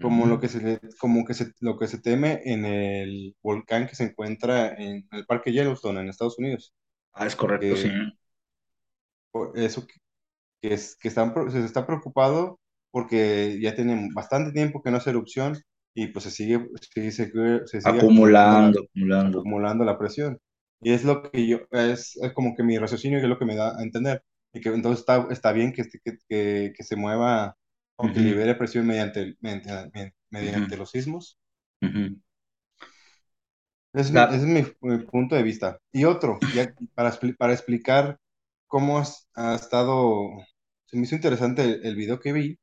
como 0.00 0.26
lo 0.26 0.40
que 0.40 0.48
se, 0.48 0.60
le- 0.62 0.80
como 1.00 1.24
que 1.24 1.34
se, 1.34 1.52
lo 1.60 1.78
que 1.78 1.88
se 1.88 2.00
teme 2.00 2.40
en 2.44 2.64
el 2.64 3.36
volcán 3.42 3.86
que 3.88 3.94
se 3.96 4.04
encuentra 4.04 4.74
en 4.74 5.06
el 5.12 5.26
Parque 5.26 5.52
Yellowstone 5.52 6.00
en 6.00 6.08
Estados 6.08 6.38
Unidos. 6.38 6.74
Ah, 7.12 7.26
es 7.26 7.34
correcto, 7.36 7.74
sí. 7.76 7.90
que 7.90 8.12
por 9.30 9.58
eso 9.58 9.86
que, 10.62 10.74
es, 10.74 10.96
que 10.96 11.08
están, 11.08 11.34
se 11.50 11.64
está 11.64 11.86
preocupado 11.86 12.60
porque 12.92 13.58
ya 13.62 13.74
tienen 13.76 14.10
bastante 14.14 14.52
tiempo 14.52 14.82
que 14.82 14.90
no 14.90 14.98
hace 14.98 15.10
erupción 15.10 15.58
y 15.94 16.08
pues 16.08 16.24
se 16.26 16.32
sigue, 16.32 16.68
se, 16.94 17.10
sigue 17.12 17.60
se 17.66 17.80
sigue 17.82 18.00
acumulando 18.00 18.28
la, 18.28 18.70
Acumulando, 18.70 18.80
acumulando. 18.80 19.38
acumulando 19.40 19.84
la 19.84 19.98
presión. 19.98 20.38
Y 20.80 20.92
es 20.92 21.04
lo 21.04 21.22
que 21.30 21.46
yo, 21.48 21.60
es, 21.72 22.16
es 22.22 22.32
como 22.34 22.54
que 22.56 22.62
mi 22.64 22.78
raciocinio 22.78 23.18
que 23.20 23.24
es 23.24 23.30
lo 23.30 23.38
que 23.38 23.46
me 23.46 23.56
da 23.56 23.78
a 23.78 23.82
entender. 23.82 24.22
Y 24.52 24.60
que 24.60 24.70
entonces 24.70 25.00
está, 25.00 25.26
está 25.30 25.52
bien 25.52 25.72
que, 25.72 25.82
este- 25.82 26.00
que, 26.04 26.18
que, 26.28 26.72
que 26.76 26.84
se 26.84 26.96
mueva 26.96 27.56
o 27.96 28.12
que 28.12 28.20
Ujú, 28.20 28.22
libere 28.22 28.54
presión 28.56 28.86
mediante, 28.86 29.36
mediante, 29.40 30.14
mediante 30.30 30.76
los 30.76 30.90
sismos. 30.90 31.38
ujú. 31.82 32.18
Es 33.92 34.12
mi- 34.12 34.22
es 34.30 34.42
mi, 34.42 34.64
mi 34.82 34.98
punto 35.06 35.34
de 35.36 35.42
vista. 35.42 35.78
Y 35.92 36.04
otro, 36.04 36.44
ya 36.50 36.72
para, 36.94 37.18
para 37.38 37.52
explicar 37.52 38.18
cómo 38.66 38.98
has- 38.98 39.28
ha 39.34 39.54
estado, 39.54 40.28
se 40.86 40.96
me 40.96 41.04
hizo 41.04 41.14
interesante 41.16 41.62
el, 41.64 41.84
el 41.86 41.96
video 41.96 42.20
que 42.20 42.32
vi, 42.32 42.58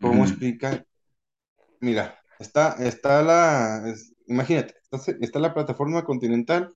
cómo 0.00 0.24
explica, 0.24 0.84
mira, 1.80 2.18
está, 2.38 2.74
está 2.84 3.22
la, 3.22 3.88
es- 3.90 4.14
imagínate, 4.28 4.74
está, 4.90 5.12
está 5.20 5.38
la 5.40 5.54
plataforma 5.54 6.04
continental, 6.04 6.74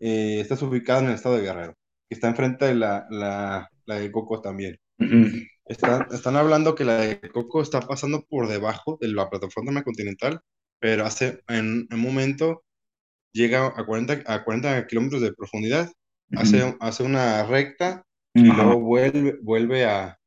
eh, 0.00 0.40
estás 0.40 0.62
ubicado 0.62 1.00
en 1.02 1.08
el 1.08 1.14
estado 1.14 1.36
de 1.36 1.42
Guerrero, 1.42 1.74
que 2.08 2.14
está 2.16 2.28
enfrente 2.28 2.66
de 2.66 2.74
la, 2.76 3.06
la, 3.10 3.70
la 3.86 3.96
de 3.96 4.12
Coco 4.12 4.40
también. 4.42 4.78
Están, 5.70 6.06
están 6.12 6.36
hablando 6.36 6.74
que 6.74 6.84
la 6.84 6.96
de 6.98 7.20
Coco 7.32 7.62
está 7.62 7.80
pasando 7.80 8.24
por 8.28 8.48
debajo 8.48 8.98
de 9.00 9.08
la 9.08 9.30
plataforma 9.30 9.82
continental, 9.82 10.42
pero 10.80 11.06
hace, 11.06 11.42
en 11.48 11.88
un 11.90 12.00
momento 12.00 12.62
llega 13.32 13.68
a 13.68 13.86
40, 13.86 14.22
a 14.26 14.44
40 14.44 14.86
kilómetros 14.88 15.22
de 15.22 15.34
profundidad 15.34 15.92
hace, 16.34 16.76
hace 16.80 17.04
una 17.04 17.44
recta 17.44 18.04
y 18.42 18.50
Ajá, 18.50 18.52
luego 18.52 18.80
vuelve, 18.80 19.38
vuelve 19.42 19.86
a, 19.86 20.18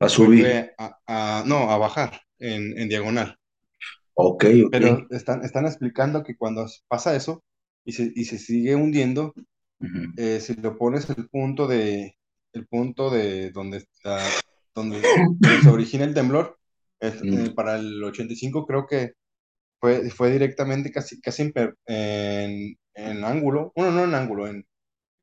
a 0.00 0.08
subir. 0.08 0.64
a, 0.78 0.98
a- 1.06 1.44
no, 1.46 1.70
a 1.70 1.78
bajar 1.78 2.20
en, 2.38 2.78
en 2.78 2.88
diagonal. 2.88 3.38
Ok, 4.14 4.44
ok. 4.66 4.80
Pero 4.80 5.06
están, 5.10 5.44
están 5.44 5.66
explicando 5.66 6.22
que 6.24 6.36
cuando 6.36 6.66
pasa 6.88 7.14
eso 7.16 7.44
y 7.84 7.92
se, 7.92 8.12
y 8.14 8.24
se 8.24 8.38
sigue 8.38 8.74
hundiendo, 8.74 9.32
eh, 10.16 10.40
si 10.40 10.54
lo 10.56 10.78
pones 10.78 11.10
el 11.10 11.28
punto 11.30 11.66
de, 11.68 12.16
el 12.54 12.66
punto 12.68 13.10
de 13.10 13.50
donde 13.52 13.78
está, 13.78 14.40
donde, 14.76 15.12
se 15.62 15.70
origina 15.70 16.04
el 16.06 16.14
temblor, 16.14 16.58
es- 17.00 17.22
ujú. 17.22 17.32
eh, 17.32 17.52
para 17.56 17.76
el 17.78 18.04
85 18.04 18.66
creo 18.66 18.86
que 18.88 19.14
fue, 19.80 20.10
fue 20.10 20.30
directamente 20.32 20.92
casi, 20.92 21.20
casi 21.20 21.42
en, 21.44 21.54
en, 21.86 22.78
en 22.94 23.24
ángulo, 23.24 23.72
bueno, 23.76 23.92
no 23.92 24.04
en 24.04 24.14
ángulo, 24.14 24.48
en, 24.48 24.66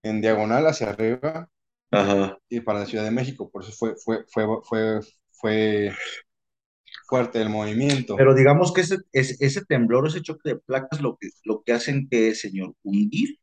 en 0.03 0.21
diagonal 0.21 0.67
hacia 0.67 0.89
arriba 0.91 1.49
Ajá. 1.91 2.37
y 2.49 2.61
para 2.61 2.79
la 2.79 2.85
Ciudad 2.85 3.03
de 3.03 3.11
México, 3.11 3.49
por 3.51 3.63
eso 3.63 3.71
fue, 3.73 3.95
fue, 4.03 4.25
fue, 4.29 4.45
fue, 4.63 4.99
fue 5.31 5.91
fuerte 7.07 7.41
el 7.41 7.47
movimiento. 7.49 8.17
Pero 8.17 8.35
digamos 8.35 8.73
que 8.73 8.81
ese, 8.81 8.97
ese, 9.11 9.35
ese 9.45 9.65
temblor, 9.65 10.07
ese 10.07 10.21
choque 10.21 10.49
de 10.49 10.55
placas, 10.57 11.01
lo 11.01 11.17
que, 11.17 11.29
lo 11.45 11.63
que 11.63 11.73
hacen 11.73 12.07
que, 12.09 12.35
señor, 12.35 12.75
hundir, 12.83 13.39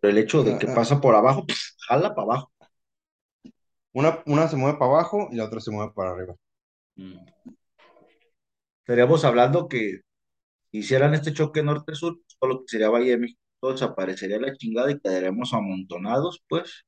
pero 0.00 0.12
el 0.12 0.18
hecho 0.18 0.44
de 0.44 0.52
Ah, 0.52 0.58
que 0.58 0.68
ah, 0.68 0.76
pasa 0.76 1.00
por 1.00 1.14
abajo, 1.16 1.46
pf, 1.46 1.60
jala 1.88 2.14
para 2.14 2.24
abajo. 2.24 2.52
Una, 3.94 4.22
una 4.26 4.48
se 4.48 4.56
mueve 4.56 4.76
para 4.78 4.90
abajo 4.90 5.28
y 5.30 5.36
la 5.36 5.44
otra 5.46 5.58
se 5.60 5.70
mueve 5.70 5.92
para 5.94 6.10
arriba. 6.10 6.34
Mm. 6.98 7.32
Estaríamos 8.80 9.24
hablando 9.24 9.68
que 9.68 10.00
hicieran 10.72 11.14
este 11.14 11.32
choque 11.34 11.62
norte-sur, 11.64 12.16
pues, 12.16 12.36
todo 12.40 12.50
lo 12.50 12.60
que 12.62 12.68
sería 12.68 12.90
Valle 12.90 13.10
de 13.12 13.18
México, 13.18 13.40
desaparecería 13.72 14.40
la 14.40 14.56
chingada 14.56 14.90
y 14.92 15.00
quedaríamos 15.00 15.54
amontonados, 15.54 16.42
pues. 16.48 16.84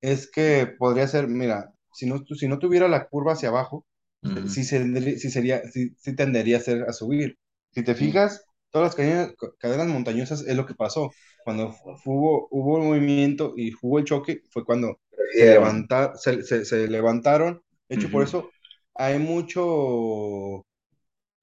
Es 0.00 0.30
que 0.30 0.66
podría 0.78 1.08
ser, 1.08 1.28
mira, 1.28 1.72
si 1.92 2.06
no, 2.06 2.24
si 2.24 2.48
no 2.48 2.58
tuviera 2.58 2.88
la 2.88 3.08
curva 3.08 3.32
hacia 3.32 3.48
abajo, 3.48 3.84
Ujú, 4.22 4.50
sí, 4.50 4.64
se- 4.64 5.18
sí 5.18 5.30
sería, 5.30 5.62
sí, 5.72 5.90
sí 5.98 6.14
tendería 6.16 6.58
a, 6.58 6.60
ser, 6.60 6.82
a 6.84 6.92
subir. 6.92 7.38
Si 7.72 7.82
te 7.84 7.94
fijas, 7.94 8.44
todas 8.70 8.88
las 8.88 8.96
cadenas, 8.96 9.34
cadenas 9.58 9.88
montañosas 9.88 10.42
es 10.46 10.56
lo 10.56 10.66
que 10.66 10.74
pasó. 10.74 11.10
Cuando 11.44 11.74
hubo, 12.06 12.48
hubo 12.50 12.78
el 12.78 12.84
movimiento 12.88 13.54
y 13.56 13.72
hubo 13.82 13.98
el 13.98 14.04
choque, 14.04 14.42
fue 14.50 14.64
cuando 14.64 15.00
se, 15.30 15.46
Perdieron. 15.46 15.48
levanta, 15.48 16.14
se, 16.16 16.42
se- 16.42 16.64
se 16.64 16.88
levantaron. 16.88 17.62
De 17.88 17.96
hecho, 17.96 18.10
por 18.10 18.22
eso 18.24 18.50
hay 18.94 19.18
mucho, 19.18 20.66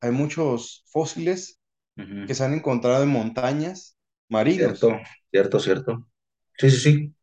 hay 0.01 0.11
muchos 0.11 0.83
fósiles 0.87 1.59
que 2.25 2.35
se 2.35 2.43
han 2.45 2.53
encontrado 2.53 3.03
en 3.03 3.09
montañas 3.09 3.97
marinos. 4.29 4.79
Cierto, 4.79 5.01
cierto, 5.31 5.59
cierto. 5.59 6.07
Sí, 6.59 6.69
sí, 6.71 6.77
sí. 6.79 7.15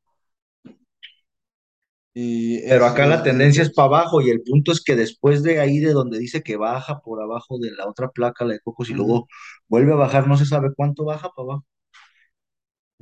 Y 2.14 2.60
Pero 2.68 2.86
acá 2.86 3.06
la 3.06 3.22
tendencia 3.22 3.62
es 3.62 3.72
para 3.72 3.86
abajo 3.86 4.20
y 4.20 4.30
el 4.30 4.42
punto 4.42 4.72
es 4.72 4.82
que 4.82 4.96
después 4.96 5.42
de 5.42 5.60
ahí 5.60 5.78
de 5.78 5.92
donde 5.92 6.18
dice 6.18 6.42
que 6.42 6.56
baja 6.56 7.00
por 7.00 7.22
abajo 7.22 7.58
de 7.58 7.70
la 7.72 7.88
otra 7.88 8.10
placa, 8.10 8.44
la 8.44 8.54
de 8.54 8.60
Cocos, 8.60 8.90
y 8.90 8.94
luego 8.94 9.26
vuelve 9.68 9.92
a 9.92 9.96
bajar, 9.96 10.26
no 10.28 10.36
se 10.36 10.46
sabe 10.46 10.70
cuánto 10.76 11.04
baja 11.04 11.30
para 11.30 11.44
abajo. 11.46 11.64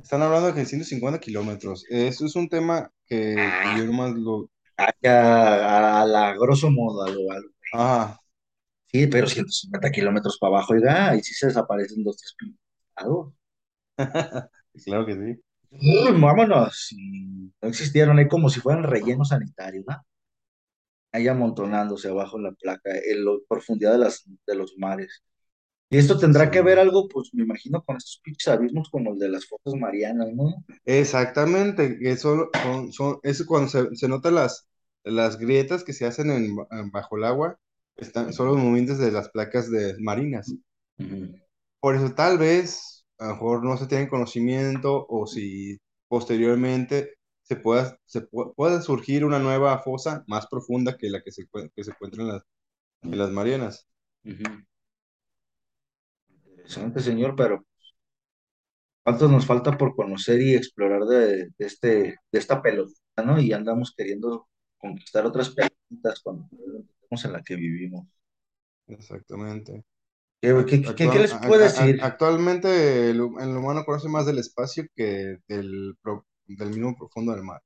Están 0.03 0.21
hablando 0.21 0.47
de 0.47 0.53
que 0.55 0.65
150 0.65 1.19
kilómetros. 1.19 1.85
Eso 1.89 2.25
es 2.25 2.35
un 2.35 2.49
tema 2.49 2.91
que, 3.05 3.57
que 3.61 3.73
yo 3.73 3.85
nomás 3.85 4.11
lo... 4.13 4.49
A, 5.03 6.05
la 6.07 6.33
grosso 6.35 6.69
modo, 6.71 7.03
a 7.03 7.09
lo, 7.09 7.31
a 7.31 7.39
lo- 7.39 7.49
Ah, 7.73 8.17
Sí, 8.91 9.07
pero 9.07 9.27
150 9.27 9.91
kilómetros 9.91 10.37
para 10.39 10.57
abajo, 10.57 10.73
oiga, 10.73 11.15
y 11.15 11.21
sí 11.23 11.33
se 11.33 11.47
desaparecen 11.47 12.03
dos, 12.03 12.17
tres 12.17 12.35
pintados. 12.37 13.33
claro 14.85 15.05
que 15.05 15.15
sí. 15.15 15.41
Uy, 15.71 16.21
vámonos. 16.21 16.89
No 17.61 17.69
existieron 17.69 18.19
ahí 18.19 18.27
como 18.27 18.49
si 18.49 18.59
fueran 18.59 18.83
rellenos 18.83 19.29
sanitarios, 19.29 19.85
¿no? 19.87 19.97
Ahí 21.13 21.27
amontonándose 21.27 22.09
abajo 22.09 22.37
en 22.37 22.43
la 22.43 22.51
placa, 22.53 22.89
en 22.91 23.25
la 23.25 23.31
profundidad 23.47 23.93
de, 23.93 23.97
las, 23.99 24.23
de 24.47 24.55
los 24.55 24.73
mares. 24.77 25.23
Y 25.91 25.97
esto 25.99 26.17
tendrá 26.17 26.49
que 26.49 26.61
ver 26.63 26.79
algo, 26.79 27.07
pues 27.07 27.29
me 27.33 27.43
imagino, 27.43 27.83
con 27.83 27.97
estos 27.97 28.19
pinches 28.23 28.47
abismos 28.47 28.89
como 28.89 29.13
el 29.13 29.19
de 29.19 29.29
las 29.29 29.45
fosas 29.47 29.79
marianas, 29.79 30.29
¿no? 30.33 30.65
Exactamente. 30.85 31.97
Eso, 32.01 32.49
son, 32.61 32.91
son- 32.93 33.19
eso 33.23 33.45
cuando 33.45 33.69
se, 33.69 33.95
se 33.95 34.07
notan 34.07 34.35
las, 34.35 34.67
las 35.03 35.37
grietas 35.37 35.83
que 35.83 35.93
se 35.93 36.05
hacen 36.05 36.31
en, 36.31 36.55
en 36.71 36.91
bajo 36.91 37.17
el 37.17 37.23
agua, 37.25 37.59
están, 37.97 38.33
son 38.33 38.47
los 38.47 38.57
movimientos 38.57 38.97
de 38.99 39.11
las 39.11 39.29
placas 39.29 39.69
de, 39.71 39.95
marinas. 39.99 40.57
Por 41.79 41.95
eso 41.95 42.13
tal 42.13 42.37
vez, 42.37 43.05
a 43.17 43.27
lo 43.27 43.31
mejor 43.33 43.63
no 43.63 43.77
se 43.77 43.87
tiene 43.87 44.07
conocimiento 44.09 45.05
o 45.09 45.25
si 45.27 45.79
posteriormente 46.07 47.15
se 47.43 47.55
pueda, 47.55 47.97
se 48.05 48.21
pu- 48.29 48.53
pueda 48.55 48.81
surgir 48.81 49.25
una 49.25 49.39
nueva 49.39 49.79
fosa 49.79 50.23
más 50.27 50.47
profunda 50.47 50.97
que 50.97 51.09
la 51.09 51.21
que 51.23 51.31
se, 51.31 51.43
que 51.75 51.83
se 51.83 51.91
encuentra 51.91 52.21
en 52.23 52.29
las, 52.29 52.43
en 53.03 53.19
las 53.19 53.31
Marianas. 53.31 53.87
ujú. 54.25 54.63
Interesante, 56.71 56.99
señor, 57.01 57.35
pero 57.35 57.55
¿cuánto 59.03 59.27
nos 59.27 59.45
falta 59.45 59.77
por 59.77 59.95
conocer 59.95 60.41
y 60.41 60.55
explorar 60.55 61.03
de, 61.05 61.49
de 61.57 61.65
este, 61.65 61.89
de 62.31 62.39
esta 62.39 62.61
pelotita, 62.61 63.23
¿no? 63.25 63.39
Y 63.39 63.53
andamos 63.53 63.93
queriendo 63.95 64.47
conquistar 64.77 65.25
otras 65.25 65.49
pelotitas 65.51 66.21
cuando 66.23 66.47
estamos 67.01 67.25
en 67.25 67.33
la 67.33 67.43
que 67.43 67.55
vivimos. 67.55 68.07
Exactamente. 68.87 69.83
¿Qué, 70.41 70.65
qué, 70.95 71.09
qué- 71.09 71.19
les 71.19 71.33
puedo 71.45 71.61
decir? 71.63 72.01
actualmente 72.01 73.09
el, 73.11 73.21
hu- 73.21 73.41
el 73.41 73.57
humano 73.57 73.85
conoce 73.85 74.09
más 74.09 74.25
del 74.25 74.39
espacio 74.39 74.85
que 74.95 75.37
del, 75.47 75.95
del 76.47 76.69
mismo 76.71 76.95
profundo 76.97 77.33
del 77.33 77.43
mar. 77.43 77.61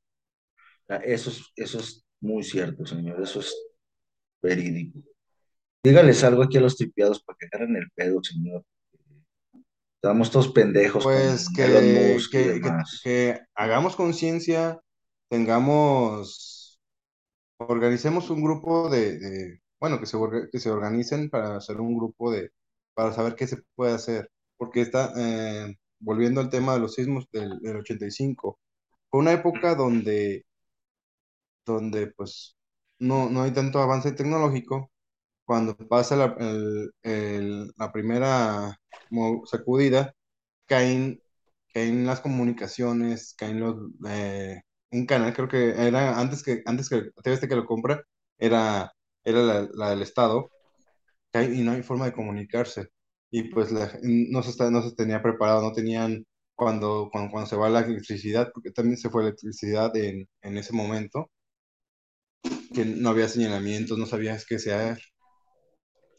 Ah, 0.90 0.98
Eso 1.04 1.30
es, 1.32 1.44
eso 1.56 1.80
es 1.80 2.06
muy 2.22 2.44
cierto, 2.44 2.86
señor, 2.86 3.22
eso 3.22 3.40
es 3.40 3.56
verídico. 4.42 5.00
Dígales 5.84 6.24
algo 6.24 6.44
aquí 6.44 6.58
a 6.58 6.62
los 6.62 6.78
tripiados 6.78 7.24
para 7.24 7.38
que 7.40 7.48
agarren 7.48 7.76
el 7.78 7.92
pedo, 7.96 8.22
señor. 8.24 8.64
Estamos 10.06 10.30
todos 10.32 10.50
pendejos 10.50 11.04
Pues 11.04 11.50
que, 11.50 11.64
Musk 11.82 12.32
que, 12.32 12.62
que, 13.04 13.40
hagamos 13.56 13.96
conciencia, 13.96 14.80
tengamos, 15.30 16.80
organicemos 17.58 18.30
un 18.30 18.44
grupo 18.44 18.90
de, 18.90 19.20
de- 19.20 19.62
bueno, 19.80 20.00
que 20.00 20.06
se, 20.08 20.18
que 20.52 20.60
se 20.60 20.72
organicen 20.72 21.30
para 21.30 21.58
hacer 21.58 21.82
un 21.82 21.98
grupo 21.98 22.32
de, 22.32 22.52
para 22.96 23.14
saber 23.14 23.36
qué 23.36 23.48
se 23.48 23.58
puede 23.76 23.94
hacer. 23.94 24.32
Porque 24.58 24.82
está, 24.82 25.14
eh, 25.18 25.76
volviendo 26.00 26.42
al 26.42 26.50
tema 26.50 26.74
de 26.76 26.80
los 26.82 26.96
sismos 26.96 27.28
del, 27.32 27.60
del 27.62 27.78
85, 27.78 28.60
fue 29.12 29.22
una 29.22 29.34
época 29.34 29.76
donde, 29.76 30.46
donde 31.66 32.08
pues 32.08 32.56
no, 33.00 33.30
no 33.30 33.44
hay 33.44 33.52
tanto 33.52 33.80
avance 33.80 34.12
tecnológico. 34.12 34.92
Cuando 35.46 35.78
pasa 35.78 36.16
la, 36.16 36.36
el- 36.40 36.92
el- 37.04 37.74
la 37.78 37.92
primera 37.92 38.78
sacudida, 39.46 40.14
caen, 40.68 41.22
caen 41.74 42.06
las 42.08 42.22
comunicaciones, 42.22 43.36
caen 43.38 43.60
los, 43.62 43.78
eh, 44.10 44.62
un 44.92 45.06
canal, 45.08 45.34
creo 45.34 45.48
que 45.50 45.70
era 45.72 46.20
antes 46.20 46.44
que, 46.44 46.62
antes 46.66 46.90
que 46.90 47.04
TV 47.24 47.48
que 47.50 47.56
lo 47.56 47.66
compra, 47.66 48.04
era, 48.40 48.94
era 49.26 49.42
la, 49.42 49.70
la 49.74 49.90
del 49.92 50.02
Estado, 50.04 50.52
y 51.34 51.62
no 51.64 51.72
hay 51.74 51.84
forma 51.84 52.06
de 52.06 52.14
comunicarse. 52.14 52.88
Y 53.32 53.44
pues 53.50 53.72
la- 53.72 53.92
no 54.04 54.44
se, 54.44 54.52
está, 54.52 54.72
no 54.72 54.82
se 54.82 54.96
tenía 54.96 55.22
preparado, 55.22 55.62
no 55.62 55.74
tenían 55.74 56.26
cuando, 56.56 57.10
cuando, 57.12 57.32
cuando 57.32 57.50
se 57.50 57.56
va 57.58 57.70
la 57.70 57.82
electricidad, 57.82 58.52
porque 58.54 58.72
también 58.72 58.98
se 58.98 59.10
fue 59.10 59.24
electricidad 59.24 59.96
en, 59.98 60.28
en 60.42 60.58
ese 60.58 60.74
momento, 60.74 61.30
que 62.74 62.86
no 62.86 63.10
había 63.10 63.28
señalamientos, 63.30 63.98
no 63.98 64.06
sabías 64.06 64.46
qué 64.46 64.56
hacer. 64.56 65.00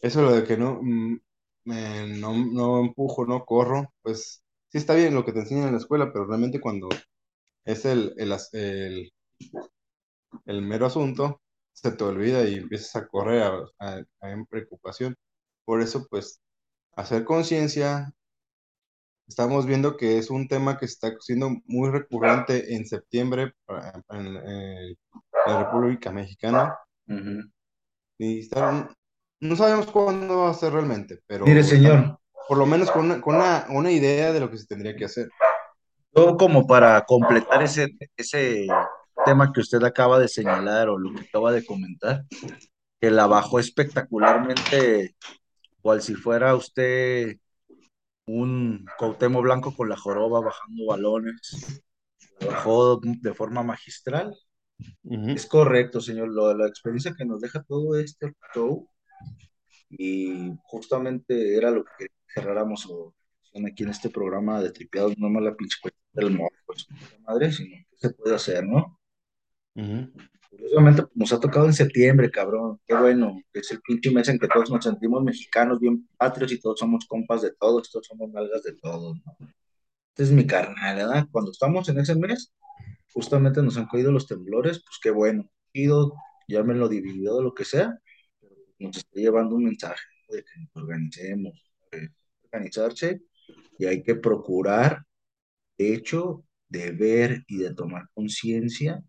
Eso 0.07 0.23
lo 0.23 0.33
de 0.33 0.45
que 0.45 0.57
no, 0.57 0.81
mm, 0.83 1.19
me- 1.65 2.07
no, 2.19 2.33
no 2.35 2.81
empujo, 2.81 3.27
no 3.27 3.45
corro, 3.45 3.93
pues 4.03 4.43
sí 4.69 4.79
está 4.79 4.95
bien 4.95 5.15
lo 5.15 5.25
que 5.25 5.33
te 5.33 5.41
enseñan 5.41 5.67
en 5.69 5.73
la 5.73 5.79
escuela, 5.79 6.13
pero 6.13 6.27
realmente 6.27 6.61
cuando 6.61 6.89
es 7.67 7.85
el, 7.87 8.15
el, 8.19 8.33
as- 8.33 8.55
el, 8.55 9.13
el 10.47 10.63
mero 10.63 10.87
asunto, 10.87 11.43
se 11.75 11.93
te 11.93 12.05
olvida 12.05 12.49
y 12.49 12.55
empiezas 12.55 12.97
a 12.97 13.07
correr 13.09 13.43
a, 13.43 13.49
a- 13.79 14.03
a- 14.21 14.31
en 14.31 14.47
preocupación. 14.47 15.15
Por 15.65 15.83
eso, 15.83 16.07
pues, 16.11 16.41
hacer 16.97 17.25
conciencia, 17.25 18.13
estamos 19.29 19.67
viendo 19.67 19.97
que 19.97 20.19
es 20.19 20.31
un 20.31 20.49
tema 20.49 20.79
que 20.79 20.87
está 20.87 21.13
siendo 21.21 21.51
muy 21.67 21.91
recurrente 21.91 22.75
en 22.75 22.87
septiembre 22.87 23.53
para- 23.65 24.03
en, 24.11 24.35
la 25.47 25.65
República 25.65 26.13
Mexicana 26.13 26.77
Ujú. 27.09 27.51
y 28.19 28.41
están, 28.41 28.91
no 29.41 29.57
sabemos 29.57 29.87
cuándo 29.89 30.39
va 30.39 30.51
a 30.51 30.55
ser 30.55 30.73
realmente, 30.73 31.17
Mire, 31.17 31.21
pero 31.27 31.63
señor, 31.63 31.93
están 31.95 32.17
por 32.49 32.59
lo 32.59 32.67
menos 32.67 32.91
con 32.91 33.07
una, 33.07 33.21
con 33.21 33.37
una, 33.37 33.67
una 33.71 33.91
idea 33.91 34.33
de 34.33 34.41
lo 34.41 34.51
que 34.51 34.59
se 34.59 34.67
tendría 34.67 34.97
que 34.97 35.05
hacer. 35.07 35.29
yo 36.15 36.37
como 36.37 36.67
para 36.67 37.05
completar 37.05 37.63
ese, 37.63 37.89
ese 38.17 38.67
tema 39.25 39.53
que 39.53 39.61
usted 39.61 39.83
acaba 39.83 40.19
de 40.19 40.29
señalar 40.29 40.89
o 40.89 40.99
lo 40.99 41.13
que 41.15 41.27
acaba 41.27 41.53
de 41.53 41.65
comentar, 41.65 42.25
que 43.01 43.11
la 43.11 43.27
bajó 43.27 43.59
espectacularmente, 43.59 45.17
cual 45.83 46.03
si 46.03 46.15
fuera 46.15 46.55
usted 46.55 47.37
un 48.27 48.87
Cuauhtémoc 48.99 49.43
Blanco 49.43 49.75
con 49.75 49.89
la 49.89 49.97
joroba 49.97 50.41
bajando 50.41 50.87
balones. 50.87 51.83
trabajó 52.39 53.01
de 53.03 53.35
forma 53.35 53.63
magistral. 53.63 54.35
Es 55.03 55.47
correcto, 55.47 56.01
señor, 56.01 56.29
lo- 56.29 56.55
la 56.55 56.67
experiencia 56.67 57.15
que 57.17 57.25
nos 57.25 57.41
deja 57.41 57.63
todo 57.63 57.99
este 57.99 58.35
show 58.55 58.89
y 59.91 60.53
justamente 60.65 61.57
era 61.57 61.71
lo 61.71 61.85
que 61.85 62.09
cerráramos 62.35 62.87
o 62.91 63.15
aquí 63.67 63.85
en 63.85 63.91
este 63.91 64.11
programa 64.11 64.61
de 64.63 64.71
tripeados, 64.73 65.17
no 65.19 65.31
más 65.31 65.43
la 65.43 65.57
pinche 65.57 65.79
del 66.13 66.31
morro, 66.33 66.57
pues, 66.67 66.87
madre, 67.27 67.53
sino 67.53 67.77
qué 67.91 67.97
se 67.99 68.11
puede 68.11 68.35
hacer, 68.37 68.65
¿no? 68.67 68.99
ujú, 69.77 70.11
Curiosamente, 70.51 71.03
pues, 71.03 71.17
nos 71.17 71.33
ha 71.33 71.41
tocado 71.41 71.67
en 71.67 71.73
septiembre, 71.75 72.31
cabrón. 72.31 72.81
Qué 72.87 72.95
bueno, 72.95 73.37
que 73.53 73.61
es 73.61 73.71
el 73.73 73.81
pinche 73.83 74.11
mes 74.11 74.29
en 74.29 74.39
que 74.39 74.49
todos 74.49 74.71
nos 74.71 74.85
sentimos 74.85 75.23
mexicanos, 75.23 75.81
bien 75.81 76.09
patrios 76.17 76.53
y 76.53 76.61
todos 76.61 76.79
somos 76.81 77.07
compas 77.07 77.43
de 77.43 77.53
todos, 77.59 77.91
todos 77.91 78.07
somos 78.07 78.31
nalgas 78.31 78.63
de 78.63 78.75
todos, 78.75 79.17
¿no? 79.25 79.37
Este 80.11 80.25
es 80.25 80.33
mi 80.33 80.47
carnal, 80.47 80.97
¿verdad? 80.97 81.29
Cuando 81.33 81.53
estamos 81.53 81.89
en 81.91 81.99
ese 82.01 82.17
mes, 82.17 82.53
justamente 83.13 83.63
nos 83.63 83.77
han 83.79 83.87
caído 83.89 84.13
los 84.13 84.27
temblores, 84.27 84.79
pues 84.85 84.99
qué 85.03 85.11
bueno. 85.11 85.51
Ido, 85.73 86.15
llámenlo 86.49 86.89
dividido, 86.89 87.43
lo 87.43 87.55
que 87.55 87.65
sea, 87.65 87.99
nos 88.79 88.97
está 88.97 89.21
llevando 89.21 89.57
un 89.57 89.65
mensaje 89.65 90.05
de 90.29 90.45
que 90.45 90.61
nos 90.61 90.77
organicemos, 90.77 91.73
de 91.91 92.11
organizarse 92.45 93.23
y 93.79 93.87
hay 93.87 94.03
que 94.03 94.15
procurar, 94.17 95.05
de 95.79 95.95
hecho, 95.95 96.45
de 96.69 96.91
ver 96.93 97.45
y 97.49 97.59
de 97.59 97.75
tomar 97.75 98.09
conciencia 98.15 99.03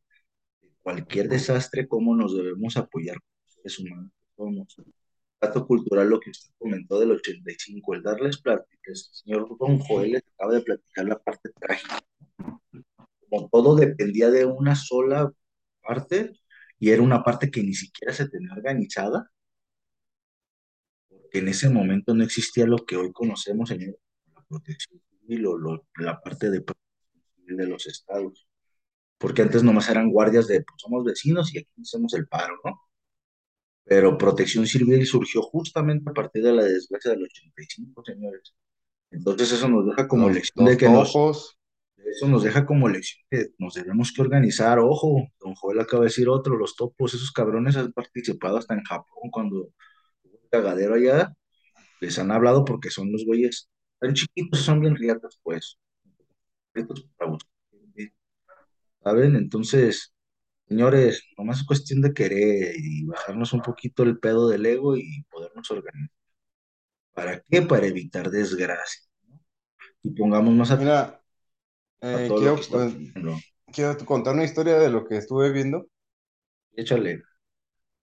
cualquier 0.88 1.28
desastre, 1.28 1.86
cómo 1.86 2.16
nos 2.16 2.34
debemos 2.34 2.78
apoyar 2.78 3.18
como 3.20 3.50
seres 3.50 3.78
humanos 3.78 4.12
que 4.16 4.32
somos. 4.38 4.76
Dato 5.42 5.68
cultural, 5.68 6.08
lo 6.08 6.18
que 6.18 6.30
usted 6.30 6.50
comentó 6.58 6.98
del 6.98 7.12
85, 7.12 7.94
el 7.94 8.04
darles 8.04 8.38
pláticas. 8.38 8.72
El 8.86 8.96
señor 8.96 9.58
Don 9.60 9.80
Joel 9.80 10.14
les 10.14 10.24
acaba 10.34 10.54
de 10.54 10.62
platicar 10.62 11.06
la 11.06 11.20
parte 11.20 11.50
trágica. 11.60 12.00
Como 13.30 13.50
todo 13.50 13.76
dependía 13.76 14.32
de 14.32 14.46
una 14.46 14.76
sola 14.76 15.30
parte 15.82 16.32
y 16.80 16.92
era 16.92 17.02
una 17.02 17.22
parte 17.22 17.52
que 17.52 17.64
ni 17.64 17.74
siquiera 17.74 18.14
se 18.14 18.30
tenía 18.30 18.54
organizada, 18.54 19.30
porque 21.28 21.40
en 21.40 21.50
ese 21.50 21.70
momento 21.70 22.14
no 22.14 22.24
existía 22.24 22.66
lo 22.66 22.78
que 22.86 22.96
hoy 22.96 23.12
conocemos, 23.12 23.70
señor, 23.70 23.98
la 24.34 24.42
protección 24.48 25.02
civil 25.22 25.46
o 25.48 25.58
lo- 25.58 25.86
la 25.98 26.20
parte 26.22 26.50
de 26.50 26.64
de 27.48 27.68
los 27.68 27.88
estados. 27.88 28.48
Porque 29.18 29.42
antes 29.42 29.64
nomás 29.64 29.90
eran 29.90 30.10
guardias 30.10 30.48
de, 30.48 30.62
pues 30.64 30.82
somos 30.82 31.04
vecinos 31.06 31.54
y 31.54 31.60
aquí 31.60 31.70
hacemos 31.82 32.14
el 32.14 32.28
paro, 32.28 32.56
¿no? 32.64 32.82
Pero 33.86 34.18
Protección 34.18 34.68
Civil 34.68 35.06
surgió 35.06 35.42
justamente 35.42 36.10
a 36.10 36.14
partir 36.14 36.44
de 36.44 36.54
la 36.54 36.64
desgracia 36.64 37.12
del 37.12 37.24
85, 37.24 38.04
señores. 38.06 38.54
Entonces 39.12 39.52
eso 39.54 39.70
nos 39.70 39.86
deja 39.86 40.08
como 40.08 40.28
Los, 40.28 40.36
lección 40.36 40.66
de 40.66 40.78
que 40.78 40.90
nos, 40.90 41.14
topos. 41.14 41.58
eso 41.98 42.28
nos 42.28 42.44
deja 42.44 42.66
como 42.66 42.90
lección 42.90 43.26
que 43.32 43.48
nos 43.58 43.74
debemos 43.76 44.12
que 44.12 44.22
organizar. 44.22 44.80
Ojo, 44.80 45.26
don 45.40 45.56
Joel 45.56 45.80
acaba 45.80 46.04
de 46.04 46.10
decir 46.10 46.28
otro, 46.28 46.58
los 46.58 46.76
topos, 46.76 47.14
esos 47.14 47.32
cabrones 47.32 47.78
han 47.78 47.94
participado 47.94 48.58
hasta 48.58 48.74
en 48.74 48.84
Japón 48.84 49.30
cuando 49.32 49.70
cagadero 50.50 50.96
allá, 50.96 51.34
les 52.02 52.20
han 52.20 52.32
hablado 52.32 52.66
porque 52.66 52.90
son 52.90 53.12
los 53.12 53.26
güeyes, 53.26 53.70
tan 54.00 54.14
chiquitos, 54.14 54.62
son 54.62 54.82
bien 54.82 54.96
riatas, 54.96 55.40
pues. 55.44 55.78
Riatas 56.74 57.04
para 57.18 57.32
buscar, 57.32 57.52
¿saben? 59.04 59.36
Entonces, 59.36 60.14
señores, 60.68 61.24
nomás 61.38 61.60
es 61.60 61.66
cuestión 61.66 62.02
de 62.02 62.14
querer 62.14 62.76
y 62.78 63.06
bajarnos 63.06 63.54
un 63.54 63.62
poquito 63.62 64.04
el 64.04 64.20
pedo 64.20 64.48
del 64.50 64.66
ego 64.66 64.98
y 64.98 65.24
podernos 65.30 65.70
organizar. 65.72 66.12
¿Para 67.14 67.42
qué? 67.42 67.62
Para 67.64 67.88
evitar 67.88 68.30
desgracia. 68.30 69.02
Y 70.04 70.12
pongamos 70.12 70.54
más 70.54 70.72
atención 70.72 70.96
Mira, 70.96 71.22
a 72.02 72.24
eh, 72.24 72.28
todo 72.28 72.42
lo 72.42 72.56
que 72.56 72.62
quiero, 72.62 72.62
está 72.62 72.78
pues, 72.78 73.44
quiero 73.74 73.98
contar 74.06 74.34
una 74.36 74.44
historia 74.44 74.78
de 74.78 74.90
lo 74.90 75.06
que 75.06 75.18
estuve 75.18 75.52
viendo, 75.52 75.88
Échale. 76.74 77.24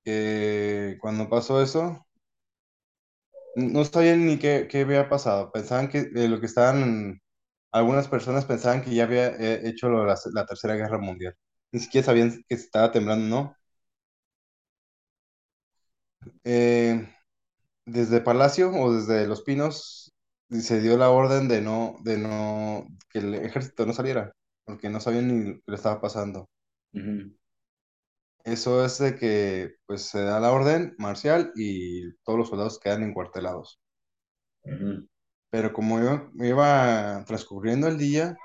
que 0.05 0.99
cuando 1.01 1.29
pasó 1.29 1.63
eso, 1.63 2.05
no 3.57 3.85
sabían 3.85 4.27
ni 4.27 4.39
qué, 4.39 4.69
qué 4.71 4.83
había 4.83 5.09
pasado. 5.09 5.51
Pensaban 5.53 5.89
que 5.89 6.11
lo 6.15 6.41
que 6.41 6.47
estaban, 6.47 7.21
algunas 7.73 8.09
personas 8.09 8.45
pensaban 8.47 8.83
que 8.83 8.95
ya 8.95 9.05
había 9.05 9.29
eh, 9.29 9.69
hecho 9.69 9.89
lo 9.89 10.07
la, 10.07 10.17
la 10.35 10.47
Tercera 10.47 10.77
Guerra 10.77 10.99
Mundial. 10.99 11.37
Ni 11.73 11.81
siquiera 11.81 12.07
sabían 12.07 12.31
que 12.49 12.55
estaba 12.57 12.93
temblando, 12.93 13.27
¿no? 13.29 13.57
Eh, 16.45 17.09
desde 17.87 18.21
Palacio 18.21 18.71
o 18.73 18.95
desde 18.95 19.27
Los 19.27 19.43
Pinos 19.43 20.13
se 20.51 20.81
dio 20.81 20.97
la 20.99 21.11
orden 21.11 21.49
de 21.49 21.61
no, 21.63 21.97
de 22.05 22.19
no, 22.19 22.87
que 23.11 23.21
el 23.21 23.35
ejército 23.35 23.87
no 23.87 23.93
saliera, 23.93 24.33
porque 24.65 24.91
no 24.91 25.01
sabían 25.01 25.29
ni 25.29 25.55
lo 25.55 25.61
que 25.67 25.75
estaba 25.75 26.01
pasando. 26.01 26.49
Eso 28.45 28.85
es 28.85 28.99
de 28.99 29.17
que 29.17 29.75
pues 29.87 30.03
se 30.03 30.23
da 30.23 30.41
la 30.41 30.53
orden 30.53 30.95
marcial 30.99 31.53
y 31.57 32.13
todos 32.25 32.39
los 32.39 32.49
soldados 32.49 32.79
quedan 32.79 33.03
encuartelados. 33.03 33.81
Pero 35.51 35.73
como 35.73 36.01
iba, 36.01 36.31
iba 36.35 37.25
transcurriendo 37.27 37.87
el 37.89 37.99
día, 37.99 38.37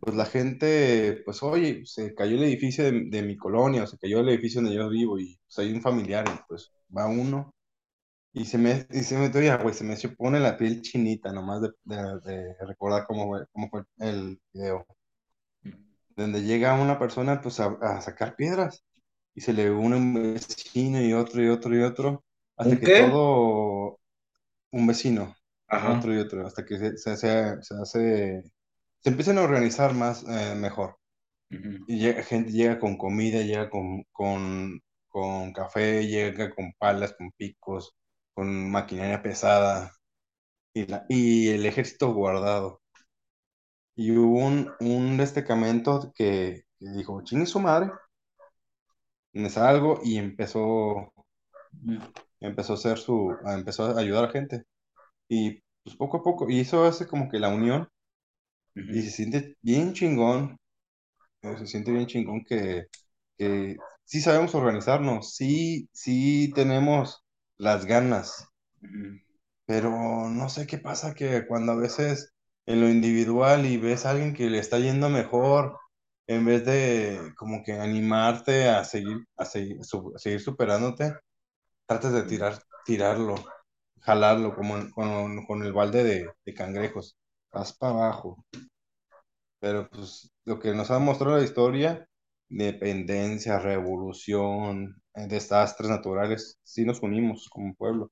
pues 0.00 0.16
la 0.16 0.26
gente, 0.26 1.22
pues 1.24 1.42
oye, 1.42 1.82
se 1.86 2.14
cayó 2.14 2.36
el 2.36 2.44
edificio 2.44 2.84
de, 2.84 3.04
de 3.10 3.22
mi 3.22 3.36
colonia, 3.36 3.84
o 3.84 3.88
se 3.88 3.98
cayó 3.98 4.20
el 4.20 4.28
edificio 4.30 4.62
donde 4.62 4.76
yo 4.76 4.88
vivo 4.90 5.18
y 5.20 5.38
pues 5.46 5.58
hay 5.60 5.72
un 5.74 5.82
familiar 5.82 6.26
y 6.28 6.40
pues 6.48 6.72
va 6.96 7.06
uno 7.08 7.54
y 8.32 8.44
se 8.46 8.58
me, 8.58 8.86
y 8.92 9.00
se 9.02 9.18
me, 9.18 9.28
oye, 9.28 9.56
güey, 9.58 9.74
se 9.74 9.84
me 9.84 9.96
pone 10.16 10.40
la 10.40 10.56
piel 10.58 10.82
chinita 10.82 11.32
nomás 11.32 11.62
de, 11.62 11.70
de- 11.84 12.20
de 12.22 12.54
recordar 12.66 13.06
cómo 13.06 13.28
fue, 13.28 13.46
cómo 13.52 13.70
fue 13.70 13.84
el 14.00 14.40
video. 14.52 14.86
Donde 16.16 16.42
llega 16.42 16.74
una 16.78 16.98
persona 16.98 17.40
pues 17.40 17.60
a, 17.60 17.66
a 17.80 18.00
sacar 18.02 18.36
piedras 18.36 18.84
y 19.38 19.40
se 19.40 19.52
le 19.52 19.70
une 19.70 19.96
un 19.96 20.14
vecino 20.14 21.00
y 21.02 21.12
otro 21.14 21.42
y 21.42 21.48
otro 21.48 21.76
y 21.76 21.82
otro, 21.82 22.24
hasta 22.56 22.76
¿Un 22.76 22.80
que 22.80 22.88
qué? 22.88 22.98
todo, 22.98 24.00
un 24.72 24.86
vecino, 24.86 25.36
Ajá. 25.68 25.94
otro 25.94 26.14
y 26.14 26.18
otro, 26.18 26.46
hasta 26.46 26.64
que 26.66 26.78
se, 26.78 26.98
se, 26.98 27.10
hace- 27.12 27.62
se 27.62 27.74
hace, 27.82 28.42
se 29.00 29.10
empiezan 29.10 29.38
a 29.38 29.42
organizar 29.44 29.94
más, 29.94 30.24
eh, 30.28 30.54
mejor. 30.56 30.98
Y 31.86 31.98
llega, 32.00 32.22
gente 32.22 32.52
llega 32.52 32.78
con 32.78 32.96
comida, 32.98 33.42
llega 33.42 33.70
con, 33.70 34.04
con, 34.12 34.80
con 35.08 35.52
café, 35.52 36.06
llega 36.06 36.54
con 36.54 36.72
palas, 36.78 37.14
con 37.14 37.32
picos, 37.32 37.94
con 38.34 38.70
maquinaria 38.70 39.22
pesada 39.22 39.92
y, 40.74 40.86
la, 40.86 41.06
y 41.08 41.48
el 41.50 41.66
ejército 41.66 42.12
guardado. 42.14 42.82
Y 43.96 44.12
hubo 44.16 44.46
un, 44.46 44.70
un 44.80 45.16
destacamento 45.18 46.12
que, 46.14 46.64
que 46.78 46.88
dijo, 46.96 47.22
chingue 47.24 47.46
su 47.46 47.60
madre, 47.60 47.90
me 49.38 49.50
salgo 49.50 50.00
y 50.04 50.18
empezó, 50.18 51.12
empezó 52.40 52.72
a 52.74 52.76
hacer 52.76 52.98
su, 52.98 53.36
empezó 53.46 53.84
a 53.96 54.00
ayudar 54.00 54.24
a 54.26 54.30
gente. 54.30 54.64
Y 55.28 55.62
pues 55.84 55.96
poco 55.96 56.18
a 56.18 56.22
poco, 56.22 56.50
y 56.50 56.60
eso 56.60 56.84
hace 56.86 57.06
como 57.06 57.30
que 57.30 57.38
la 57.40 57.48
unión, 57.50 57.88
y 58.90 59.02
ujú, 59.02 59.02
se 59.02 59.10
siente 59.10 59.56
bien 59.62 59.92
chingón, 59.94 60.58
eh, 61.42 61.56
se 61.58 61.66
siente 61.68 61.92
bien 61.92 62.06
chingón 62.06 62.44
que, 62.44 62.86
que 63.38 63.76
sí 64.04 64.20
sabemos 64.22 64.54
organizarnos, 64.56 65.34
sí, 65.36 65.88
sí 65.92 66.52
tenemos 66.54 67.24
las 67.58 67.86
ganas, 67.86 68.48
ujú. 68.82 69.18
pero 69.66 69.90
no 70.28 70.48
sé 70.48 70.66
qué 70.66 70.78
pasa 70.78 71.14
que 71.14 71.46
cuando 71.46 71.72
a 71.72 71.76
veces 71.76 72.32
en 72.66 72.80
lo 72.80 72.88
individual 72.88 73.66
y 73.66 73.76
ves 73.76 74.06
a 74.06 74.10
alguien 74.10 74.34
que 74.34 74.50
le 74.50 74.58
está 74.58 74.78
yendo 74.78 75.08
mejor, 75.10 75.78
en 76.28 76.46
vez 76.46 76.66
de 76.66 77.32
como 77.38 77.64
que 77.64 77.74
animarte 77.74 78.68
a 78.70 78.84
seguir, 78.84 79.18
a 79.38 79.46
seguir, 79.46 79.84
su- 79.84 80.14
a 80.16 80.20
seguir 80.20 80.40
superándote, 80.42 81.14
tratas 81.86 82.12
de 82.14 82.24
tirar, 82.24 82.58
tirarlo, 82.86 83.36
jalarlo 84.00 84.54
como 84.56 84.78
en- 84.78 84.90
con, 84.92 85.46
con 85.46 85.62
el 85.64 85.72
balde 85.74 86.04
de, 86.04 86.30
de 86.46 86.54
cangrejos, 86.54 87.18
vas 87.52 87.72
para 87.74 87.92
abajo. 87.94 88.44
Pero 89.60 89.88
pues 89.90 90.30
lo 90.44 90.58
que 90.60 90.74
nos 90.74 90.90
ha 90.90 90.98
mostrado 90.98 91.36
la 91.38 91.44
historia, 91.44 92.08
dependencia, 92.48 93.58
revolución, 93.58 95.00
eh, 95.14 95.26
desastres 95.28 95.90
naturales, 95.90 96.58
sí 96.62 96.84
nos 96.84 97.02
unimos 97.02 97.48
como 97.50 97.74
pueblo. 97.74 98.10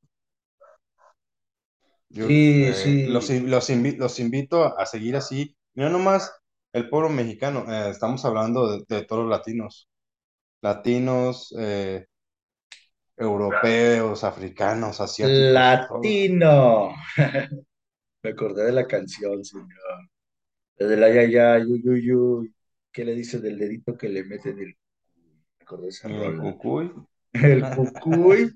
Yo 2.08 2.28
Sí, 2.28 2.60
eh, 2.60 3.00
los, 3.04 3.30
sí. 3.30 3.30
in- 3.30 3.50
los, 3.50 3.70
invi- 3.70 3.96
los 3.96 4.18
invito 4.20 4.78
a 4.78 4.86
seguir 4.86 5.16
así. 5.16 5.56
No 5.74 5.88
nomás 5.90 6.32
el 6.76 6.90
pueblo 6.90 7.08
mexicano, 7.08 7.64
eh, 7.72 7.90
estamos 7.90 8.24
hablando 8.26 8.70
de, 8.70 8.84
de 8.86 9.04
todos 9.04 9.22
los 9.22 9.30
latinos. 9.30 9.88
Latinos, 10.60 11.54
eh, 11.58 12.06
europeos, 13.16 14.24
africanos, 14.24 15.00
asiáticos. 15.00 15.52
Latino. 15.52 16.90
Me 18.22 18.30
acordé 18.30 18.64
de 18.66 18.72
la 18.72 18.86
canción, 18.86 19.42
señor. 19.42 19.68
Desde 20.78 20.96
la 20.98 21.08
ya, 21.08 21.24
ya, 21.24 21.58
yu, 21.58 21.76
yu, 21.82 21.96
yu. 21.96 22.48
¿Qué 22.92 23.04
le 23.06 23.14
dice 23.14 23.38
del 23.40 23.58
dedito 23.58 23.96
que 23.96 24.10
le 24.10 24.24
meten 24.24 24.58
el... 24.58 24.66
Me 24.66 25.62
acordé 25.62 25.84
de 25.84 25.88
esa 25.88 26.08
El 26.08 26.38
cucuy. 26.38 26.92
El 27.32 27.62
cucuy. 27.74 28.52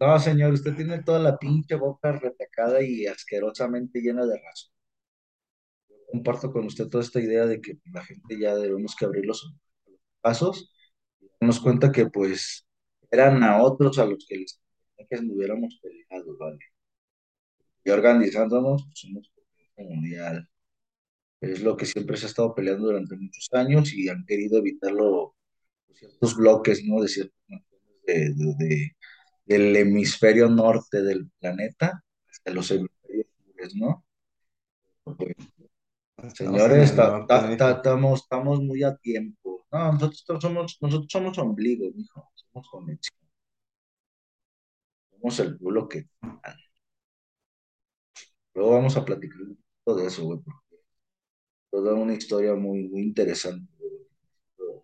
No, 0.00 0.18
señor, 0.18 0.54
usted 0.54 0.74
tiene 0.74 1.02
toda 1.04 1.20
la 1.20 1.38
pinche 1.38 1.76
boca 1.76 2.10
retacada 2.12 2.82
y 2.82 3.06
asquerosamente 3.06 4.00
llena 4.00 4.26
de 4.26 4.40
razón. 4.40 4.72
Comparto 6.10 6.52
con 6.52 6.66
usted 6.66 6.88
toda 6.88 7.04
esta 7.04 7.20
idea 7.20 7.46
de 7.46 7.60
que 7.60 7.78
la 7.92 8.04
gente 8.04 8.38
ya 8.40 8.54
debemos 8.56 8.96
que 8.96 9.04
abrir 9.06 9.26
los 9.26 9.54
pasos 10.22 10.72
y 11.20 11.28
darnos 11.40 11.60
cuenta 11.60 11.92
que 11.92 12.06
pues 12.08 12.66
eran 13.10 13.42
a 13.44 13.62
otros 13.62 13.98
a 13.98 14.06
los 14.06 14.26
que 14.28 14.38
les 14.38 14.60
que 15.08 15.16
estuviéramos 15.16 15.80
peleados, 15.82 16.38
¿vale? 16.38 16.58
Y 17.84 17.90
organizándonos, 17.90 18.84
pues 18.84 18.98
somos 19.00 19.30
mundial. 19.78 20.48
Es 21.40 21.62
lo 21.62 21.76
que 21.76 21.86
siempre 21.86 22.16
se 22.16 22.26
ha 22.26 22.28
estado 22.30 22.54
peleando 22.54 22.86
durante 22.88 23.16
muchos 23.16 23.48
años 23.52 23.92
y 23.94 24.08
han 24.08 24.24
querido 24.26 24.58
evitarlo 24.58 25.36
pues, 25.86 26.00
ciertos 26.00 26.36
bloques, 26.36 26.84
¿no? 26.84 26.96
De 26.96 27.02
naciones 27.02 27.32
de, 28.06 28.14
de- 28.34 28.54
de- 28.58 28.96
del 29.46 29.76
hemisferio 29.76 30.48
norte 30.50 31.02
del 31.02 31.30
planeta 31.40 32.04
hasta 32.30 32.52
los 32.52 32.70
hemisferios 32.72 33.28
¿no? 33.76 34.04
Pues, 35.04 35.34
señores, 36.34 36.94
ta- 36.96 37.26
ta- 37.26 37.56
ta- 37.56 37.70
estamos, 37.72 38.20
estamos 38.22 38.60
muy 38.60 38.82
a 38.82 38.96
tiempo. 38.96 39.64
No, 39.70 39.92
nosotros 39.92 40.40
somos, 40.42 40.78
nosotros 40.80 41.08
somos 41.10 41.38
ombligo, 41.38 41.90
mijo. 41.94 42.30
Somos 42.34 42.68
conexión. 42.70 43.18
Somos 45.10 45.38
el 45.40 45.58
culo 45.58 45.88
que... 45.88 46.08
Luego 48.54 48.72
vamos 48.72 48.96
a 48.96 49.04
platicar 49.04 49.40
un 49.42 49.56
poquito 49.84 49.94
de 50.02 50.06
eso, 50.08 50.24
güey, 50.24 50.40
porque 50.40 50.76
toda 51.70 51.94
una 51.94 52.14
historia 52.14 52.54
muy, 52.54 52.88
muy 52.88 53.02
interesante. 53.02 53.72
güey. 53.78 54.82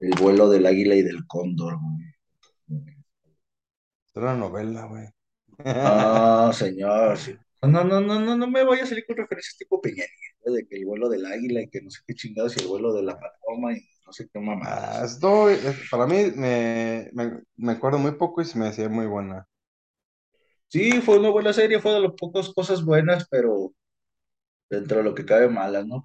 El 0.00 0.10
vuelo 0.20 0.48
del 0.50 0.66
águila 0.66 0.94
y 0.96 1.02
del 1.02 1.26
cóndor, 1.26 1.78
güey. 1.80 2.82
Es 4.06 4.16
una 4.16 4.34
novela, 4.34 4.86
güey. 4.86 5.06
Ah, 5.64 6.50
señor, 6.52 7.16
sí. 7.16 7.36
No, 7.62 7.84
no, 7.84 8.00
no, 8.00 8.18
no, 8.20 8.36
no 8.36 8.46
me 8.48 8.64
voy 8.64 8.80
a 8.80 8.86
salir 8.86 9.06
con 9.06 9.16
referencias 9.16 9.56
tipo 9.56 9.80
Peña 9.80 10.04
Nieto, 10.04 10.52
de 10.52 10.66
que 10.66 10.76
el 10.76 10.84
vuelo 10.86 11.08
del 11.08 11.24
águila 11.26 11.62
y 11.62 11.68
que 11.70 11.80
no 11.80 11.90
sé 11.90 12.00
qué 12.06 12.14
chingados 12.14 12.56
y 12.56 12.60
el 12.60 12.66
vuelo 12.68 12.92
de 12.92 13.02
la 13.04 13.18
paloma 13.20 13.72
y 13.76 13.80
no 14.04 14.12
sé 14.12 14.28
qué 14.32 14.40
Ah, 14.60 15.02
mamadas. 15.04 15.04
esto, 15.04 15.48
es- 15.50 15.76
para 15.90 16.06
mí 16.06 16.16
me, 16.36 17.10
me, 17.12 17.42
me 17.56 17.72
acuerdo 17.72 17.98
muy 17.98 18.12
poco 18.12 18.40
y 18.42 18.44
se 18.44 18.58
me 18.58 18.68
hacía 18.68 18.88
muy 18.88 19.06
buena. 19.06 19.46
Sí, 20.68 21.00
fue 21.02 21.18
una 21.18 21.30
buena 21.30 21.52
serie, 21.52 21.80
fue 21.80 21.92
de 21.92 22.00
las 22.00 22.12
pocas 22.18 22.48
cosas 22.54 22.84
buenas, 22.84 23.26
pero 23.30 23.74
dentro 24.70 24.98
de 24.98 25.04
lo 25.04 25.14
que 25.14 25.26
cabe 25.26 25.48
malas, 25.48 25.86
¿no? 25.86 26.02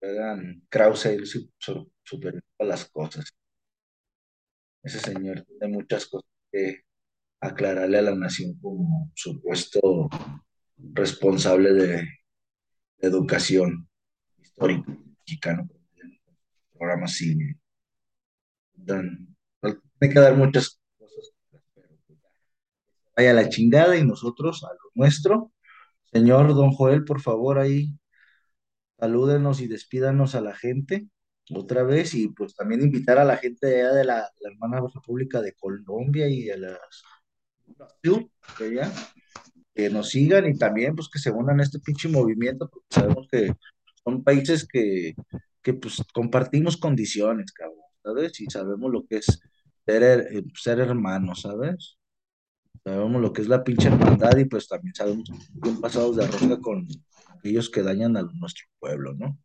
Eran 0.00 0.62
Krause 0.70 1.06
él 1.06 1.26
su- 1.26 1.50
su- 1.58 1.92
superó 2.04 2.40
todas 2.58 2.68
las 2.82 2.90
cosas. 2.90 3.26
Ese 4.82 4.98
señor 4.98 5.44
tiene 5.44 5.68
muchas 5.76 6.06
cosas 6.06 6.28
que 6.50 6.82
aclararle 7.40 7.98
a 7.98 8.02
la 8.02 8.14
nación 8.16 8.58
como 8.60 9.10
supuesto 9.14 10.08
responsable 10.78 11.72
de 11.72 12.08
educación 12.98 13.88
histórica 14.40 14.96
mexicano, 15.20 15.68
programa 16.72 17.06
cine. 17.06 17.58
Que 20.00 20.08
dar 20.14 20.36
muchas 20.36 20.80
cosas, 20.96 21.32
pero 21.74 21.88
pues, 22.06 22.18
vaya 23.16 23.32
la 23.34 23.48
chingada 23.48 23.96
y 23.96 24.04
nosotros 24.04 24.64
a 24.64 24.68
lo 24.68 24.90
nuestro. 24.94 25.52
Señor 26.12 26.54
Don 26.54 26.70
Joel, 26.70 27.04
por 27.04 27.20
favor, 27.20 27.58
ahí 27.58 27.98
salúdenos 28.98 29.60
y 29.60 29.68
despídanos 29.68 30.34
a 30.34 30.40
la 30.40 30.54
gente 30.54 31.08
otra 31.50 31.82
vez 31.82 32.14
y 32.14 32.28
pues 32.28 32.54
también 32.54 32.82
invitar 32.82 33.18
a 33.18 33.24
la 33.24 33.36
gente 33.36 33.66
de 33.66 34.04
la, 34.04 34.30
hermana 34.40 34.80
República 34.80 35.40
de 35.40 35.54
Colombia 35.54 36.28
y 36.28 36.50
a 36.50 36.56
las 36.56 36.78
de 38.58 38.90
que 39.78 39.90
nos 39.90 40.08
sigan 40.08 40.44
y 40.48 40.58
también 40.58 40.96
pues 40.96 41.08
que 41.08 41.20
se 41.20 41.30
unan 41.30 41.60
a 41.60 41.62
este 41.62 41.78
pinche 41.78 42.08
movimiento, 42.08 42.68
porque 42.68 42.88
sabemos 42.90 43.28
que 43.30 43.52
son 44.02 44.24
países 44.24 44.66
que, 44.66 45.14
que 45.62 45.72
pues 45.72 46.02
compartimos 46.12 46.76
condiciones, 46.76 47.52
cabrón, 47.52 47.78
¿sabes? 48.02 48.40
Y 48.40 48.46
sabemos 48.46 48.90
lo 48.90 49.06
que 49.06 49.18
es 49.18 49.40
ser, 49.86 50.02
eh, 50.02 50.42
ser 50.60 50.80
hermanos, 50.80 51.42
¿sabes? 51.42 51.96
Sabemos 52.82 53.22
lo 53.22 53.32
que 53.32 53.42
es 53.42 53.48
la 53.48 53.62
pinche 53.62 53.86
hermandad 53.86 54.36
y 54.38 54.46
pues 54.46 54.66
también 54.66 54.96
sabemos 54.96 55.30
bien 55.52 55.80
pasados 55.80 56.16
de 56.16 56.26
rosca 56.26 56.58
con 56.58 56.88
aquellos 57.28 57.70
que 57.70 57.82
dañan 57.84 58.16
a 58.16 58.22
nuestro 58.22 58.66
pueblo, 58.80 59.14
¿no? 59.14 59.38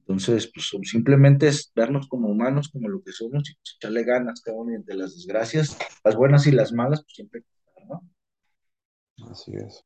Entonces, 0.00 0.52
pues 0.52 0.70
simplemente 0.90 1.48
es 1.48 1.72
vernos 1.74 2.06
como 2.06 2.28
humanos, 2.28 2.68
como 2.68 2.90
lo 2.90 3.02
que 3.02 3.12
somos 3.12 3.48
y 3.48 3.56
echarle 3.76 4.04
ganas, 4.04 4.42
cabrón, 4.42 4.72
y 4.72 4.74
entre 4.74 4.94
las 4.94 5.14
desgracias, 5.14 5.78
las 6.04 6.16
buenas 6.16 6.46
y 6.46 6.52
las 6.52 6.70
malas, 6.70 7.00
pues 7.02 7.14
siempre, 7.14 7.44
¿no? 7.88 8.02
Así 9.30 9.52
es. 9.54 9.84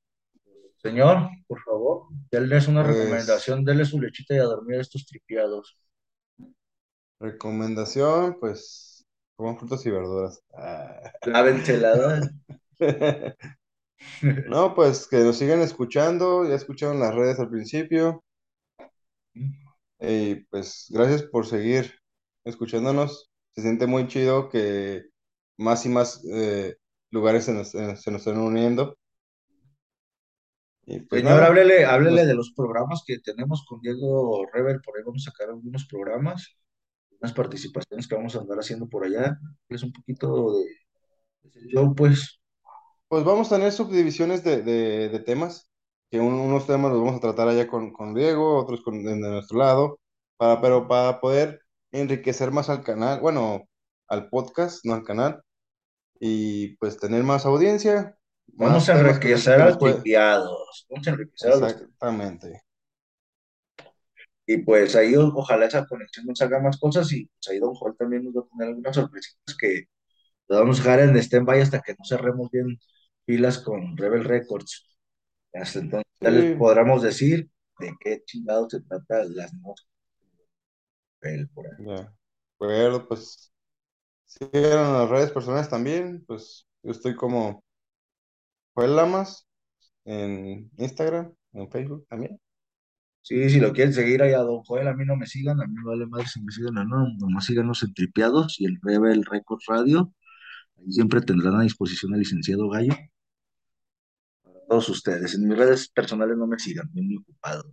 Señor, 0.82 1.16
por 1.46 1.60
favor, 1.62 2.08
denles 2.30 2.68
una 2.68 2.82
Pues, 2.82 2.96
recomendación, 2.98 3.64
denle 3.64 3.84
su 3.86 3.98
lechita 4.00 4.34
y 4.34 4.38
a 4.38 4.44
dormir 4.44 4.76
a 4.78 4.82
estos 4.82 5.06
tripiados. 5.06 5.78
recomendación, 7.20 8.36
pues, 8.40 9.04
coman 9.36 9.58
frutas 9.58 9.84
y 9.86 9.90
verduras. 9.90 10.42
Ah. 10.54 11.12
Lávensela, 11.26 11.92
¿verdad? 11.96 12.30
No, 14.46 14.74
pues 14.74 15.06
que 15.08 15.18
nos 15.18 15.36
sigan 15.38 15.60
escuchando, 15.60 16.44
ya 16.48 16.54
escucharon 16.54 17.00
las 17.00 17.14
redes 17.14 17.38
al 17.40 17.50
principio, 17.50 18.22
y 20.00 20.36
pues 20.46 20.86
gracias 20.90 21.22
por 21.24 21.46
seguir 21.46 21.92
escuchándonos. 22.44 23.30
Se 23.54 23.62
siente 23.62 23.86
muy 23.86 24.08
chido 24.08 24.48
que 24.48 25.04
más 25.58 25.84
y 25.86 25.88
más 25.90 26.22
eh, 26.32 26.76
lugares 27.10 27.44
se 27.44 27.52
nos, 27.52 27.74
eh, 27.74 27.96
se 27.96 28.10
nos 28.10 28.26
están 28.26 28.38
uniendo. 28.42 28.96
Y 30.92 31.00
pues 31.00 31.22
Señor, 31.22 31.24
nada, 31.24 31.44
háblele, 31.44 31.84
háblele 31.84 32.24
nos, 32.24 32.26
de 32.26 32.34
los 32.34 32.52
programas 32.52 33.02
que 33.06 33.18
tenemos 33.20 33.64
con 33.68 33.80
Diego 33.80 34.46
Rebel, 34.52 34.80
por 34.82 34.96
ahí 34.96 35.04
vamos 35.04 35.26
a 35.26 35.30
sacar 35.30 35.48
algunos 35.50 35.86
programas, 35.86 36.56
unas 37.20 37.32
participaciones 37.34 38.08
que 38.08 38.14
vamos 38.16 38.36
a 38.36 38.40
andar 38.40 38.58
haciendo 38.58 38.88
por 38.88 39.04
allá. 39.04 39.38
Es 39.68 39.82
un 39.82 39.92
poquito 39.92 40.52
de, 40.58 40.64
show, 41.70 41.94
pues. 41.94 42.40
pues 43.08 43.24
vamos 43.24 43.50
a 43.52 43.56
tener 43.56 43.72
subdivisiones 43.72 44.42
de, 44.44 44.62
de- 44.62 45.08
de 45.08 45.20
temas, 45.20 45.70
que 46.10 46.20
un- 46.20 46.34
unos 46.34 46.66
temas 46.66 46.92
los 46.92 47.00
vamos 47.00 47.16
a 47.16 47.20
tratar 47.20 47.48
allá 47.48 47.66
con, 47.68 47.92
con 47.92 48.14
Diego, 48.14 48.56
otros 48.58 48.82
con, 48.82 49.02
de 49.04 49.16
nuestro 49.16 49.58
lado, 49.58 50.00
para, 50.36 50.60
pero 50.60 50.88
para 50.88 51.20
poder 51.20 51.60
enriquecer 51.92 52.50
más 52.52 52.70
al 52.70 52.82
canal, 52.84 53.20
bueno, 53.20 53.64
al 54.08 54.28
podcast, 54.28 54.84
no 54.84 54.94
al 54.94 55.04
canal, 55.04 55.42
y 56.20 56.76
pues 56.78 56.98
tener 56.98 57.24
más 57.24 57.46
audiencia, 57.46 58.18
Vamos 58.46 58.88
a 58.88 58.98
enriquecer 59.00 59.60
al 59.60 59.78
puede... 59.78 59.94
tripiados, 59.94 60.86
vamos 60.90 61.06
a 61.06 61.10
enriquecer 61.10 61.52
a 61.52 61.56
los 61.56 61.72
Exactamente. 61.72 62.62
Y 64.46 64.58
pues 64.58 64.96
ahí 64.96 65.14
ojalá 65.16 65.66
esa 65.66 65.86
conexión 65.86 66.26
nos 66.26 66.40
haga 66.42 66.60
más 66.60 66.78
cosas 66.78 67.10
y 67.12 67.26
pues 67.26 67.48
ahí 67.50 67.58
Don 67.60 67.74
Joel 67.74 67.96
también 67.96 68.24
nos 68.24 68.34
va 68.34 68.40
a 68.42 68.48
tener 68.50 68.68
algunas 68.68 68.94
sorpresitas 68.96 69.56
que 69.56 69.84
vamos 70.48 70.80
a 70.80 70.82
dejar 70.84 71.00
en 71.00 71.16
stand-by 71.18 71.60
hasta 71.62 71.80
que 71.82 71.92
no 71.94 72.04
cerremos 72.04 72.50
bien 72.50 72.78
filas 73.26 73.58
con 73.58 73.96
Rebel 73.96 74.24
Records. 74.24 74.86
Hasta 75.54 75.80
entonces 75.80 76.06
ya 76.22 76.30
les 76.30 76.46
Sí, 76.46 76.56
podremos 76.56 77.02
decir 77.02 77.50
de 77.78 77.96
qué 78.00 78.22
chingados 78.26 78.72
se 78.72 78.80
trata 78.82 79.24
las 79.24 79.54
notas 79.54 79.86
Rebel 81.22 81.48
por 81.48 81.66
ahí. 81.66 81.72
ya. 81.78 82.12
Pero 82.58 83.06
pues 83.08 83.52
sigan 84.26 84.86
en 84.88 84.94
las 84.94 85.10
redes 85.10 85.32
personales 85.32 85.68
también, 85.68 86.24
pues 86.26 86.68
yo 86.82 86.92
estoy 86.92 87.16
como 87.16 87.64
Joel 88.74 88.96
Lamas 88.96 89.46
en 90.04 90.70
Instagram, 90.78 91.34
en 91.52 91.70
Facebook 91.70 92.06
también. 92.08 92.40
Sí, 93.22 93.50
si 93.50 93.60
lo 93.60 93.72
quieren 93.72 93.92
seguir 93.94 94.22
ahí 94.22 94.32
a 94.32 94.38
Don 94.38 94.62
Joel, 94.64 94.88
a 94.88 94.94
mí 94.94 95.04
no 95.04 95.16
me 95.16 95.26
sigan, 95.26 95.60
a 95.60 95.66
mí 95.66 95.74
me 95.74 95.84
vale 95.84 96.06
madre 96.06 96.26
si 96.26 96.42
me 96.42 96.50
siguen 96.52 96.76
o 96.78 96.84
no, 96.84 97.06
nomás 97.18 97.44
síganos 97.46 97.82
en 97.84 97.94
Tripiados 97.94 98.60
y 98.60 98.66
el 98.66 98.78
Rebel 98.82 99.24
Records 99.24 99.64
Radio. 99.68 100.12
Ahí 100.78 100.92
siempre 100.92 101.20
tendrán 101.22 101.56
a 101.56 101.62
disposición 101.62 102.14
al 102.14 102.20
licenciado 102.20 102.68
Gallo. 102.68 102.94
Todos 104.68 104.88
ustedes. 104.88 105.34
En 105.34 105.46
mis 105.48 105.56
redes 105.58 105.88
personales 105.88 106.36
no 106.36 106.46
me 106.46 106.58
sigan, 106.58 106.86
estoy 106.88 107.02
muy 107.02 107.16
ocupado. 107.18 107.64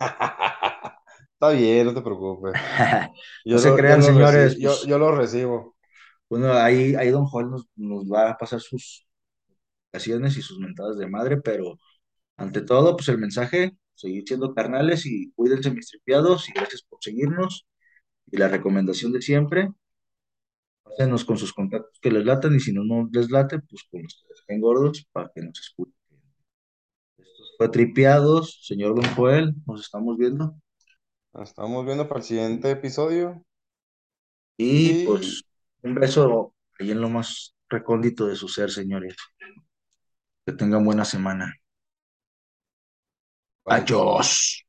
Está 1.32 1.50
bien, 1.50 1.86
no 1.86 1.94
te 1.94 2.02
preocupes. 2.02 2.52
No 3.50 3.52
Yo 3.52 3.58
se 3.58 3.68
lo, 3.68 3.76
yo 3.76 3.76
crean, 3.76 4.02
señores, 4.02 4.56
yo, 4.58 4.70
pues 4.70 4.86
yo 4.86 4.98
lo 4.98 5.12
recibo. 5.12 5.76
bueno, 6.28 6.52
ahí, 6.52 6.94
ahí 6.94 7.10
Don 7.10 7.24
nos, 7.50 7.68
nos 7.76 8.04
va 8.06 8.30
a 8.30 8.36
pasar 8.38 8.60
sus 8.60 9.07
ocasiones 9.90 10.36
y 10.36 10.42
sus 10.42 10.58
mentadas 10.60 10.98
de 10.98 11.06
madre, 11.08 11.38
pero 11.40 11.78
ante 12.36 12.62
todo, 12.62 12.96
pues 12.96 13.08
el 13.08 13.18
mensaje, 13.18 13.76
seguir 13.94 14.24
siendo 14.26 14.54
carnales 14.54 15.06
y 15.06 15.32
cuídense 15.32 15.70
mis 15.70 15.88
tripiados 15.90 16.48
y 16.48 16.52
gracias 16.52 16.82
por 16.82 17.00
seguirnos. 17.02 17.66
Y 18.30 18.38
la 18.38 18.48
recomendación 18.48 19.12
de 19.12 19.22
siempre, 19.22 19.70
pásenos 20.84 21.24
con 21.24 21.38
sus 21.38 21.52
contactos 21.52 21.98
que 22.00 22.10
les 22.10 22.24
latan 22.24 22.54
y 22.56 22.60
si 22.60 22.72
no, 22.72 22.84
no 22.84 23.08
les 23.12 23.30
late, 23.30 23.60
pues 23.60 23.84
con 23.90 24.02
los 24.02 24.14
que 24.14 24.44
caen 24.46 24.60
gordos 24.60 25.06
para 25.12 25.30
que 25.34 25.42
nos 25.42 25.58
escuchen. 25.60 25.94
Esto 27.16 27.44
fue 27.56 27.68
Tripiados, 27.68 28.60
señor 28.66 28.94
Don 28.94 29.14
Joel, 29.14 29.54
nos 29.66 29.80
estamos 29.82 30.16
viendo. 30.18 30.54
Nos 31.32 31.50
estamos 31.50 31.84
viendo 31.86 32.08
para 32.08 32.20
el 32.20 32.26
siguiente 32.26 32.70
episodio. 32.70 33.44
Y 34.56 35.02
Y 35.02 35.06
pues 35.06 35.44
un 35.82 35.94
beso 35.94 36.54
ahí 36.78 36.90
en 36.90 37.00
lo 37.00 37.08
más 37.08 37.54
recóndito 37.68 38.26
de 38.26 38.36
su 38.36 38.48
ser, 38.48 38.70
señores. 38.70 39.14
Que 40.48 40.52
tengan 40.56 40.82
buena 40.82 41.04
semana. 41.04 41.52
Bye. 43.64 43.76
Adiós. 43.82 44.64